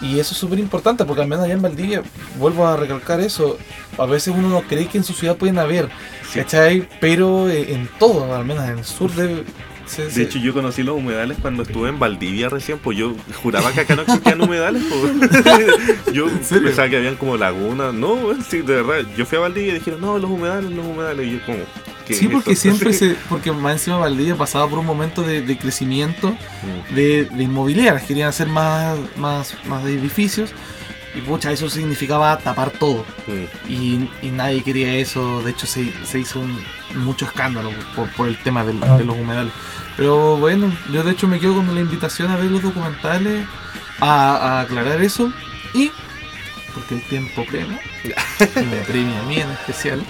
[0.00, 2.02] Y eso es súper importante porque al menos allá en Valdivia,
[2.38, 3.58] vuelvo a recalcar eso,
[3.98, 5.88] a veces uno no cree que en su ciudad pueden haber,
[6.32, 6.38] Sí.
[6.40, 6.88] ¿cachai?
[7.00, 9.44] Pero eh, en todo, al menos en el sur de...
[9.96, 13.80] De hecho, yo conocí los humedales cuando estuve en Valdivia recién, pues yo juraba que
[13.80, 14.82] acá no existían humedales.
[14.88, 16.04] pues.
[16.12, 16.26] yo
[16.62, 17.92] pensaba que habían como lagunas.
[17.94, 19.10] No, sí, de verdad.
[19.16, 21.26] Yo fui a Valdivia y dijeron, no, los humedales, los humedales.
[21.26, 21.58] Y yo como...
[22.06, 22.62] ¿qué Sí, es porque esto?
[22.62, 23.16] siempre se.
[23.28, 26.30] Porque más encima Valdivia pasaba por un momento de, de crecimiento
[26.90, 26.94] Mm.
[26.94, 28.02] de, de inmobiliarias.
[28.04, 30.50] Querían hacer más, más, más edificios.
[31.14, 33.04] Y pucha, eso significaba tapar todo.
[33.26, 33.70] Mm.
[33.70, 35.42] Y, y nadie quería eso.
[35.42, 36.62] De hecho, se, se hizo un-
[36.94, 39.52] mucho escándalo por, por el tema del- de los humedales.
[39.96, 43.44] Pero bueno, yo de hecho me quedo con la invitación a ver los documentales,
[44.00, 45.32] a, a aclarar eso.
[45.74, 45.90] Y.
[46.74, 47.80] Porque el tiempo premia.
[48.04, 50.04] Y me premia a mí en especial.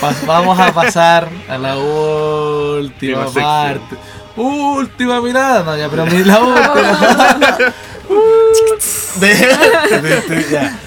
[0.00, 3.96] Pas- vamos a pasar a la última parte.
[4.34, 7.56] Última mirada, no, ya, pero la última.
[9.20, 9.26] de,
[10.00, 10.78] de, de- ya.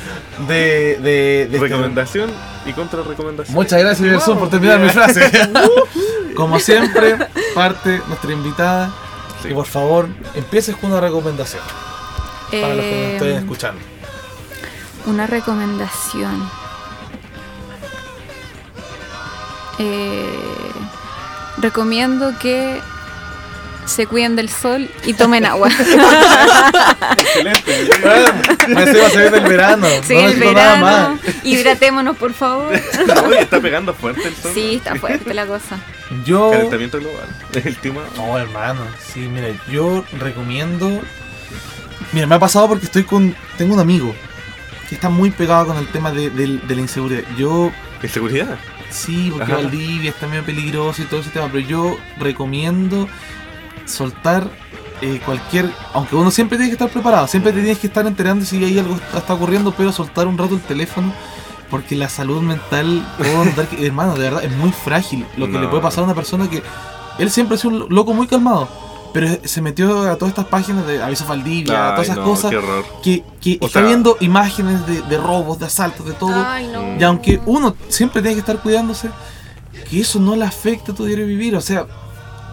[0.47, 2.32] de, de- de este- Recomendación
[2.65, 3.55] y contra recomendación.
[3.55, 5.29] Muchas gracias, Gerson, por terminar mi frase.
[6.36, 7.17] Como siempre,
[7.55, 8.91] parte nuestra invitada.
[9.41, 9.49] Sí.
[9.49, 11.62] Y por favor, empieces con una recomendación
[12.51, 13.82] para los que nos estén escuchando.
[15.05, 16.49] Una recomendación.
[19.79, 20.29] Eh,
[21.58, 22.82] recomiendo que
[23.89, 25.69] se cuiden del sol y tomen agua.
[27.17, 27.89] Excelente.
[28.67, 29.88] Bueno, ese va a del verano.
[30.08, 31.15] sí, no el nada verano.
[31.15, 31.19] más.
[31.45, 32.73] Hidratémonos, por favor.
[33.28, 34.52] Oye, está pegando fuerte el sol.
[34.54, 35.78] Sí, está fuerte la cosa.
[36.25, 36.52] Yo.
[36.52, 37.28] Calentamiento global.
[37.54, 38.02] El tema.
[38.15, 38.82] No, hermano.
[39.13, 41.02] Sí, mira, yo recomiendo.
[42.12, 43.36] Mira, me ha pasado porque estoy con.
[43.58, 44.15] Tengo un amigo
[44.88, 47.23] que está muy pegado con el tema de, del- de la inseguridad.
[47.38, 47.71] Yo.
[48.02, 48.58] ¿Inseguridad?
[48.89, 49.62] Sí, porque Ajá.
[49.62, 53.08] Valdivia está medio peligroso y todo ese tema, pero yo recomiendo
[53.89, 54.49] soltar
[55.02, 55.69] eh, cualquier.
[55.93, 58.80] Aunque uno siempre tiene que estar preparado, siempre te tienes que estar enterando si hay
[58.80, 61.13] algo está, está ocurriendo, pero soltar un rato el teléfono.
[61.69, 65.25] Porque la salud mental, puedo notar que, hermano, de verdad es muy frágil.
[65.38, 65.62] Lo que No.
[65.62, 66.63] le puede pasar a una persona que.
[67.19, 68.67] Él siempre ha sido un loco muy calmado,
[69.13, 72.52] pero se metió a todas estas páginas de Aviso Valdivia, a todas esas no, cosas
[73.04, 76.34] que, que O está sea- viendo imágenes de, de robos, de asaltos, de todo.
[76.34, 76.97] Ay, no.
[76.99, 79.10] Y aunque uno siempre tiene que estar cuidándose,
[79.89, 81.56] que eso no le afecte a tu diario vivir.
[81.56, 81.86] O sea,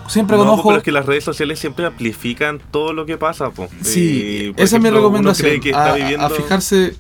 [0.09, 0.69] siempre No, con po, ojo.
[0.71, 3.51] pero es que las redes sociales siempre amplifican todo lo que pasa.
[3.51, 3.69] Po.
[3.83, 5.61] Sí, Y, por esa es mi recomendación.
[5.61, 6.95] que a, está a- viviendo- a fijarse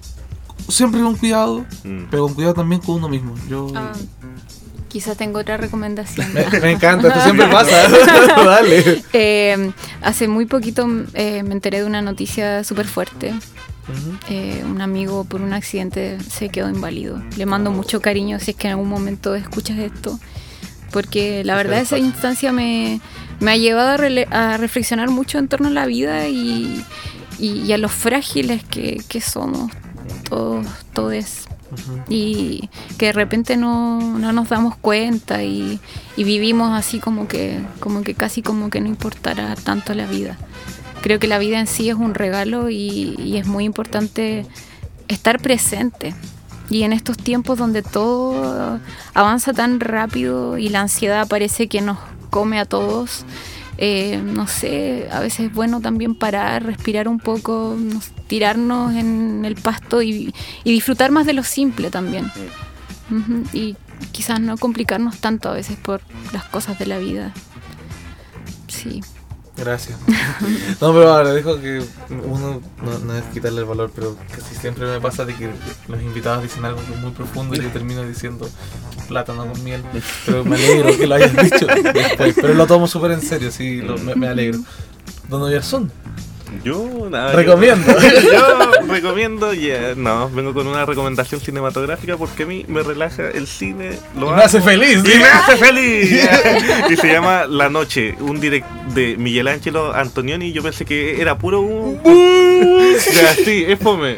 [0.68, 2.04] siempre con cuidado, Mm.
[2.10, 3.34] pero con cuidado también con uno mismo.
[3.48, 3.70] Yo.
[3.74, 3.92] Ah,
[4.88, 6.32] quizás tengo otra recomendación.
[6.32, 7.88] Me, me encanta, esto siempre pasa.
[8.44, 9.02] Dale.
[9.12, 9.70] Eh,
[10.02, 13.34] hace muy poquito eh, me enteré de una noticia súper fuerte.
[14.28, 17.22] Eh, un amigo por un accidente se quedó inválido.
[17.36, 20.18] Le mando mucho cariño si es que en algún momento escuchas esto.
[20.92, 23.00] Porque la verdad esa instancia me,
[23.40, 26.84] me ha llevado a, rele- a reflexionar mucho en torno a la vida y,
[27.38, 29.72] y- y a los frágiles que, que somos
[30.28, 31.46] todos, todos.
[31.72, 32.00] Ujú.
[32.08, 35.80] Y que de repente no, no nos damos cuenta y,
[36.16, 40.38] y vivimos así como que, como que casi como que no importara tanto la vida.
[41.02, 44.46] Creo que la vida en sí es un regalo y, y es muy importante
[45.08, 46.14] estar presente.
[46.68, 48.80] Y en estos tiempos donde todo
[49.14, 51.98] avanza tan rápido y la ansiedad parece que nos
[52.30, 53.24] come a todos,
[53.78, 59.44] eh, no sé, a veces es bueno también parar, respirar un poco, nos- tirarnos en
[59.44, 62.30] el pasto y, y disfrutar más de lo simple también.
[63.52, 63.76] Y
[64.10, 66.00] quizás no complicarnos tanto a veces por
[66.32, 67.32] las cosas de la vida.
[68.66, 69.02] Sí.
[69.56, 69.98] Gracias.
[70.80, 72.60] No, pero ahora dejo que uno
[73.04, 75.50] no, es quitarle el valor, pero casi siempre me pasa de que
[75.88, 78.48] los invitados dicen algo muy profundo y yo termino diciendo
[79.08, 79.82] plátano con miel.
[80.26, 82.34] Pero me alegro que lo hayas dicho después.
[82.34, 84.60] Pero lo tomo súper en serio, sí, lo- me, me alegro.
[85.30, 85.90] Don Oyarzún,
[86.66, 87.30] Yo, nada.
[87.30, 87.96] Recomiendo.
[88.00, 93.30] Yo, yo recomiendo, ya, no, vengo con una recomendación cinematográfica porque a mí me relaja
[93.30, 93.96] el cine.
[94.18, 95.00] Lo me hace feliz.
[95.04, 96.28] Y me hace feliz.
[96.90, 100.50] y se llama La Noche, un direct de Miguel Ángelo Antonioni.
[100.50, 102.00] Yo pensé que era puro un.
[102.02, 104.16] ya, sí, es fome.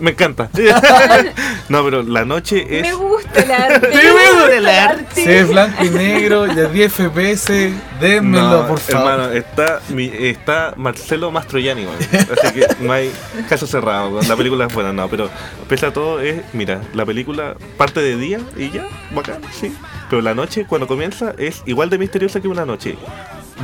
[0.00, 0.48] Me encanta.
[1.68, 2.82] no, pero La Noche es.
[2.82, 3.40] Me gusta.
[3.42, 3.90] El arte.
[3.92, 4.46] Sí, bueno.
[4.46, 5.24] El arte.
[5.24, 7.52] Si es blanco y negro y a 10 FPS,
[8.00, 9.10] dénmelo, No, por favor.
[9.12, 11.96] Hermano, está, mi- está Marcelo Mastroianni, weón.
[12.42, 13.10] Así que no hay
[13.48, 14.20] caso cerrado.
[14.28, 15.30] La película es buena, no, pero
[15.68, 19.74] pese a todo es, mira, la película parte de día y ya, bacán, sí.
[20.10, 22.96] Pero la noche, cuando comienza, es igual de misteriosa que una noche.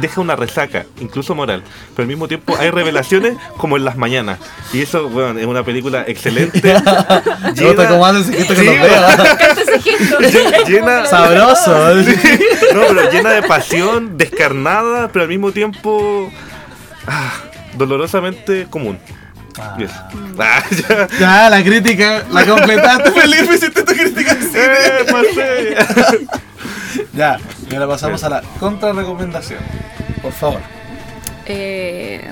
[0.01, 1.65] Deja una resaca, incluso moral.
[1.95, 4.39] Pero al mismo tiempo hay revelaciones como en las mañanas.
[4.73, 6.61] Y eso, bueno, es una película excelente.
[7.55, 7.65] Sí,
[10.67, 11.95] llena, Sabroso.
[12.75, 16.31] no, pero llena de pasión, descarnada, pero al mismo tiempo
[17.07, 17.33] ah,
[17.75, 18.99] dolorosamente común.
[19.79, 19.91] Yes.
[20.39, 21.09] Ah, ya.
[21.19, 23.55] Ya, la crítica la completaste, Felipe.
[23.55, 24.37] Hiciste tu crítica.
[24.55, 25.77] Eh, pasé.
[27.13, 27.39] Ya,
[27.71, 29.61] y ahora pasamos a la contrarrecomendación.
[30.23, 30.61] Por favor.
[31.47, 32.31] Eh,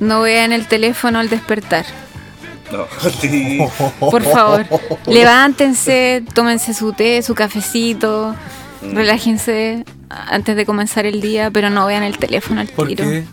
[0.00, 1.84] no vean el teléfono al despertar.
[2.72, 2.86] No,
[3.20, 3.58] sí.
[4.00, 4.66] Por favor,
[5.06, 8.34] levántense, tómense su té, su cafecito,
[8.82, 8.96] Mm.
[8.96, 13.04] relájense antes de comenzar el día, pero no vean el teléfono al ¿Por tiro.
[13.04, 13.24] qué?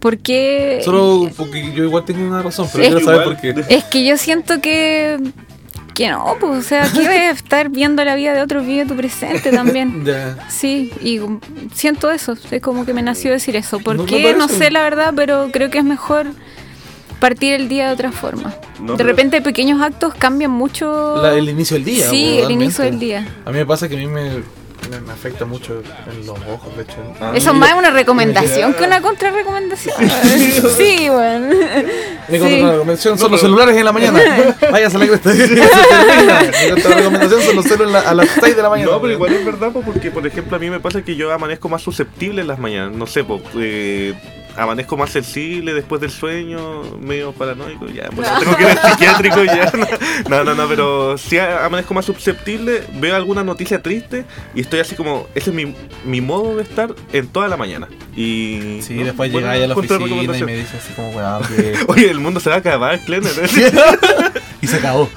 [0.00, 3.36] Porque Solo porque yo igual tengo una razón, pero quiero saber igual.
[3.54, 3.74] por qué.
[3.76, 5.18] es que yo siento que
[5.94, 9.50] que no, pues, o sea, a estar viendo la vida de otros, vive tu presente
[9.50, 10.04] también.
[10.48, 11.40] Sí, y um,
[11.74, 13.80] siento eso, es como que me nació decir eso.
[13.80, 14.32] ¿Por No qué?
[14.34, 16.28] No sé la verdad, pero creo que es mejor
[17.18, 18.54] partir el día de otra forma.
[18.80, 21.20] No, de repente pequeños actos cambian mucho.
[21.20, 22.08] La- el inicio del día.
[22.08, 23.26] Sí, el inicio del día.
[23.44, 24.44] A mí me pasa que a mí me,
[24.90, 26.96] me, me afecta mucho en los ojos, de hecho.
[27.20, 27.32] Ah.
[27.34, 29.94] Eso es más una recomendación que una contrarrecomendación.
[30.76, 31.48] sí, bueno.
[32.28, 32.40] Mi Sí.
[32.40, 34.20] contrarrecomendación son No, los celulares en la mañana.
[34.70, 35.32] Váyase a la cresta.
[35.32, 36.40] Se termina.
[36.64, 38.90] Mi contrarrecomendación son los celulares a las 6 de la mañana.
[38.92, 41.32] No, pero igual es verdad, po, porque por ejemplo a mí me pasa que yo
[41.32, 42.92] amanezco más susceptible en las mañanas.
[42.96, 44.14] No sé, po, eh,
[44.58, 49.44] amanezco más sensible después del sueño, medio paranoico, ya, bueno, tengo que ir al psiquiátrico
[49.44, 49.72] ya.
[50.28, 54.80] No, no, no, pero sí a- amanezco más susceptible, veo alguna noticia triste y estoy
[54.80, 57.88] así como, ese es mi, mi modo de estar en toda la mañana.
[58.16, 59.04] Y Sí, ¿no?
[59.04, 61.74] después Buena llegáis a la oficina y me dices así como, weón, que...
[61.88, 63.32] Oye, el mundo se va a acabar, Clener.
[64.60, 65.08] y se acabó.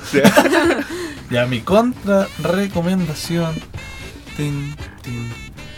[1.31, 3.55] Ya, mi contra-recomendación.
[4.37, 5.29] Tin, tin,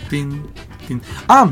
[0.10, 0.44] tin,
[0.88, 1.02] tin.
[1.28, 1.50] Ah,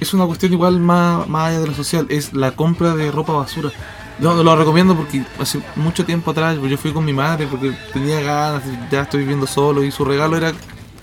[0.00, 2.06] es una cuestión igual más, más allá de lo social.
[2.08, 3.70] Es la compra de ropa basura.
[4.18, 7.46] No, no lo recomiendo porque hace mucho tiempo atrás pues, yo fui con mi madre
[7.50, 10.52] porque tenía ganas, ya estoy viviendo solo y su regalo era,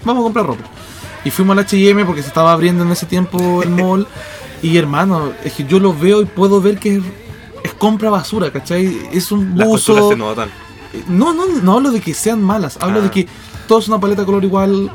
[0.04, 0.64] vamos a comprar ropa.
[1.24, 4.08] Y fuimos al H&M porque se estaba abriendo en ese tiempo el mall.
[4.62, 7.04] Y hermano, es que yo lo veo y puedo ver que es,
[7.64, 9.10] es compra basura, ¿cachai?
[9.12, 9.70] Es un buzo.
[9.94, 10.50] costuras se notan.
[11.08, 13.04] No, no, no hablo de que sean malas, hablo Ah.
[13.04, 13.28] de que
[13.68, 14.92] todo es una paleta de color igual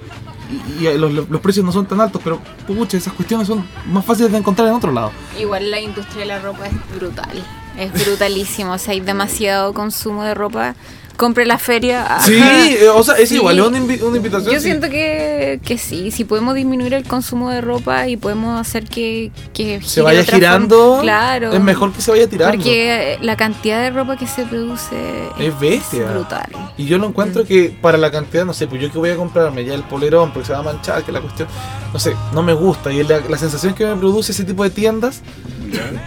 [0.51, 4.05] y, y los, los precios no son tan altos, pero pucha, esas cuestiones son más
[4.05, 5.13] fáciles de encontrar en otro lado.
[5.39, 7.45] Igual la industria de la ropa es brutal.
[7.79, 8.73] Es brutalísimo.
[8.73, 10.75] O sea, hay demasiado consumo de ropa.
[11.19, 12.19] Compre la feria.
[12.21, 13.35] Sí, eh, o sea, es Sí.
[13.35, 14.55] igual, es una, invi- una invitación.
[14.55, 14.67] Yo sí.
[14.67, 19.33] siento que, que sí, si podemos disminuir el consumo de ropa y podemos hacer que,
[19.53, 21.53] que se vaya girando, forma, claro.
[21.53, 22.57] es mejor que se vaya tirando.
[22.57, 24.95] Porque eh, la cantidad de ropa que se produce
[25.41, 26.05] Es bestia.
[26.05, 26.47] brutal.
[26.77, 29.17] Y yo lo encuentro que para la cantidad, no sé, pues yo que voy a
[29.17, 31.49] comprarme ya el polerón porque se va a manchar, que la cuestión,
[31.93, 32.93] no sé, no me gusta.
[32.93, 35.23] Y la, la sensación que me produce ese tipo de tiendas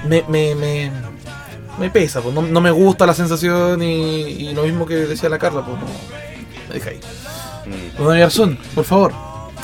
[0.08, 0.92] me, me, me,
[1.80, 5.30] me pesa, pues no, no me gusta la sensación y, y lo mismo que decía
[5.30, 5.86] la Carla, pues no.
[6.70, 7.00] Me deja ahí.
[7.66, 8.04] Mm.
[8.04, 9.14] Don Garzón, por favor,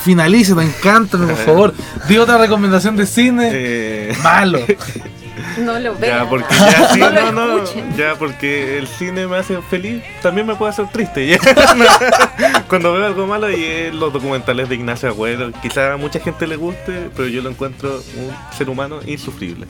[0.03, 1.73] finalice, me encanta, por favor.
[2.07, 3.49] Di otra recomendación de cine.
[3.53, 4.59] Eh, Malo.
[5.57, 6.17] No lo vean.
[6.23, 10.55] Ya, porque ya sí, No no, ya, porque el cine me hace feliz, también me
[10.55, 11.27] puede hacer triste.
[11.27, 11.37] ya.
[12.69, 16.47] Cuando veo algo malo y es los documentales de Ignacio Agüero, quizá a mucha gente
[16.47, 19.67] le guste, pero yo lo encuentro un ser humano insufrible.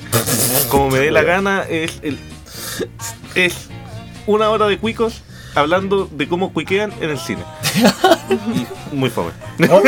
[0.69, 2.17] Como me dé la gana, es el
[3.35, 3.67] es
[4.25, 5.21] una hora de cuicos
[5.55, 7.43] hablando de cómo cuiquean en el cine.
[8.91, 9.31] Muy fome.
[9.69, 9.81] Oh,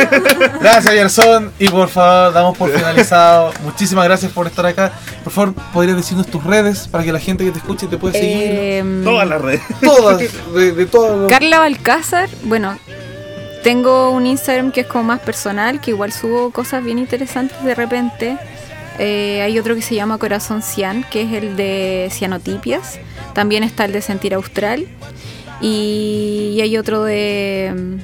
[0.60, 1.52] Gracias, Garzón.
[1.58, 3.52] Y por favor, damos por finalizado.
[3.64, 4.92] Muchísimas gracias por estar acá.
[5.22, 8.14] Por favor, podrías decirnos tus redes para que la gente que te escuche te pueda
[8.14, 8.36] seguir.
[8.36, 9.62] Em, Todas las redes.
[9.80, 11.30] Todas, de, de todas.
[11.30, 12.76] Carla Balcázar, bueno,
[13.62, 17.74] tengo un Instagram que es como más personal, que igual subo cosas bien interesantes de
[17.74, 18.38] repente.
[18.98, 22.98] Eh, hay otro que se llama Corazón Cian, que es el de cianotipias.
[23.34, 24.86] También está el de Sentir Austral.
[25.60, 27.98] Y, y hay otro de,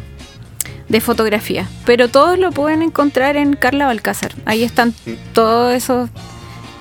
[0.88, 1.68] de fotografía.
[1.84, 4.32] Pero todos lo pueden encontrar en Carla Balcázar.
[4.44, 4.94] Ahí están
[5.32, 6.10] todos esos,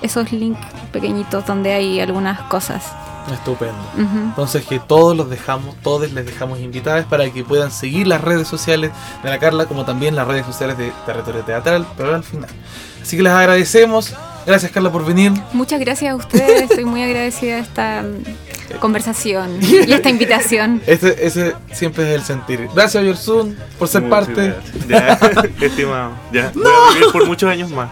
[0.02, 0.60] esos links
[0.92, 2.84] pequeñitos donde hay algunas cosas.
[3.32, 3.74] Estupendo.
[3.96, 8.46] Entonces que todos los dejamos, todos les dejamos invitadas para que puedan seguir las redes
[8.46, 8.92] sociales
[9.22, 12.50] de la Carla, como también las redes sociales de Territorio Teatral, pero al final.
[13.02, 14.14] Así que les agradecemos.
[14.46, 15.32] Gracias Carla por venir.
[15.52, 18.04] Muchas gracias a ustedes, estoy muy agradecida de estar
[18.80, 20.82] conversación y esta invitación.
[20.86, 22.68] Ese, ese siempre es el sentir.
[22.74, 24.54] Gracias, Yorsun, por ser Muchas parte.
[24.88, 24.88] gracias.
[25.60, 26.12] Ya, estimado.
[26.32, 27.90] Ya, voy a vivir por muchos años más.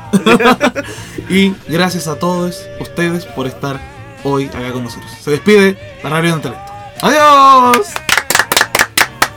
[1.29, 3.81] Y gracias a todos ustedes por estar
[4.25, 5.11] hoy acá con nosotros.
[5.23, 6.73] Se despide la radio del talento.
[7.03, 8.14] ¡Adiós!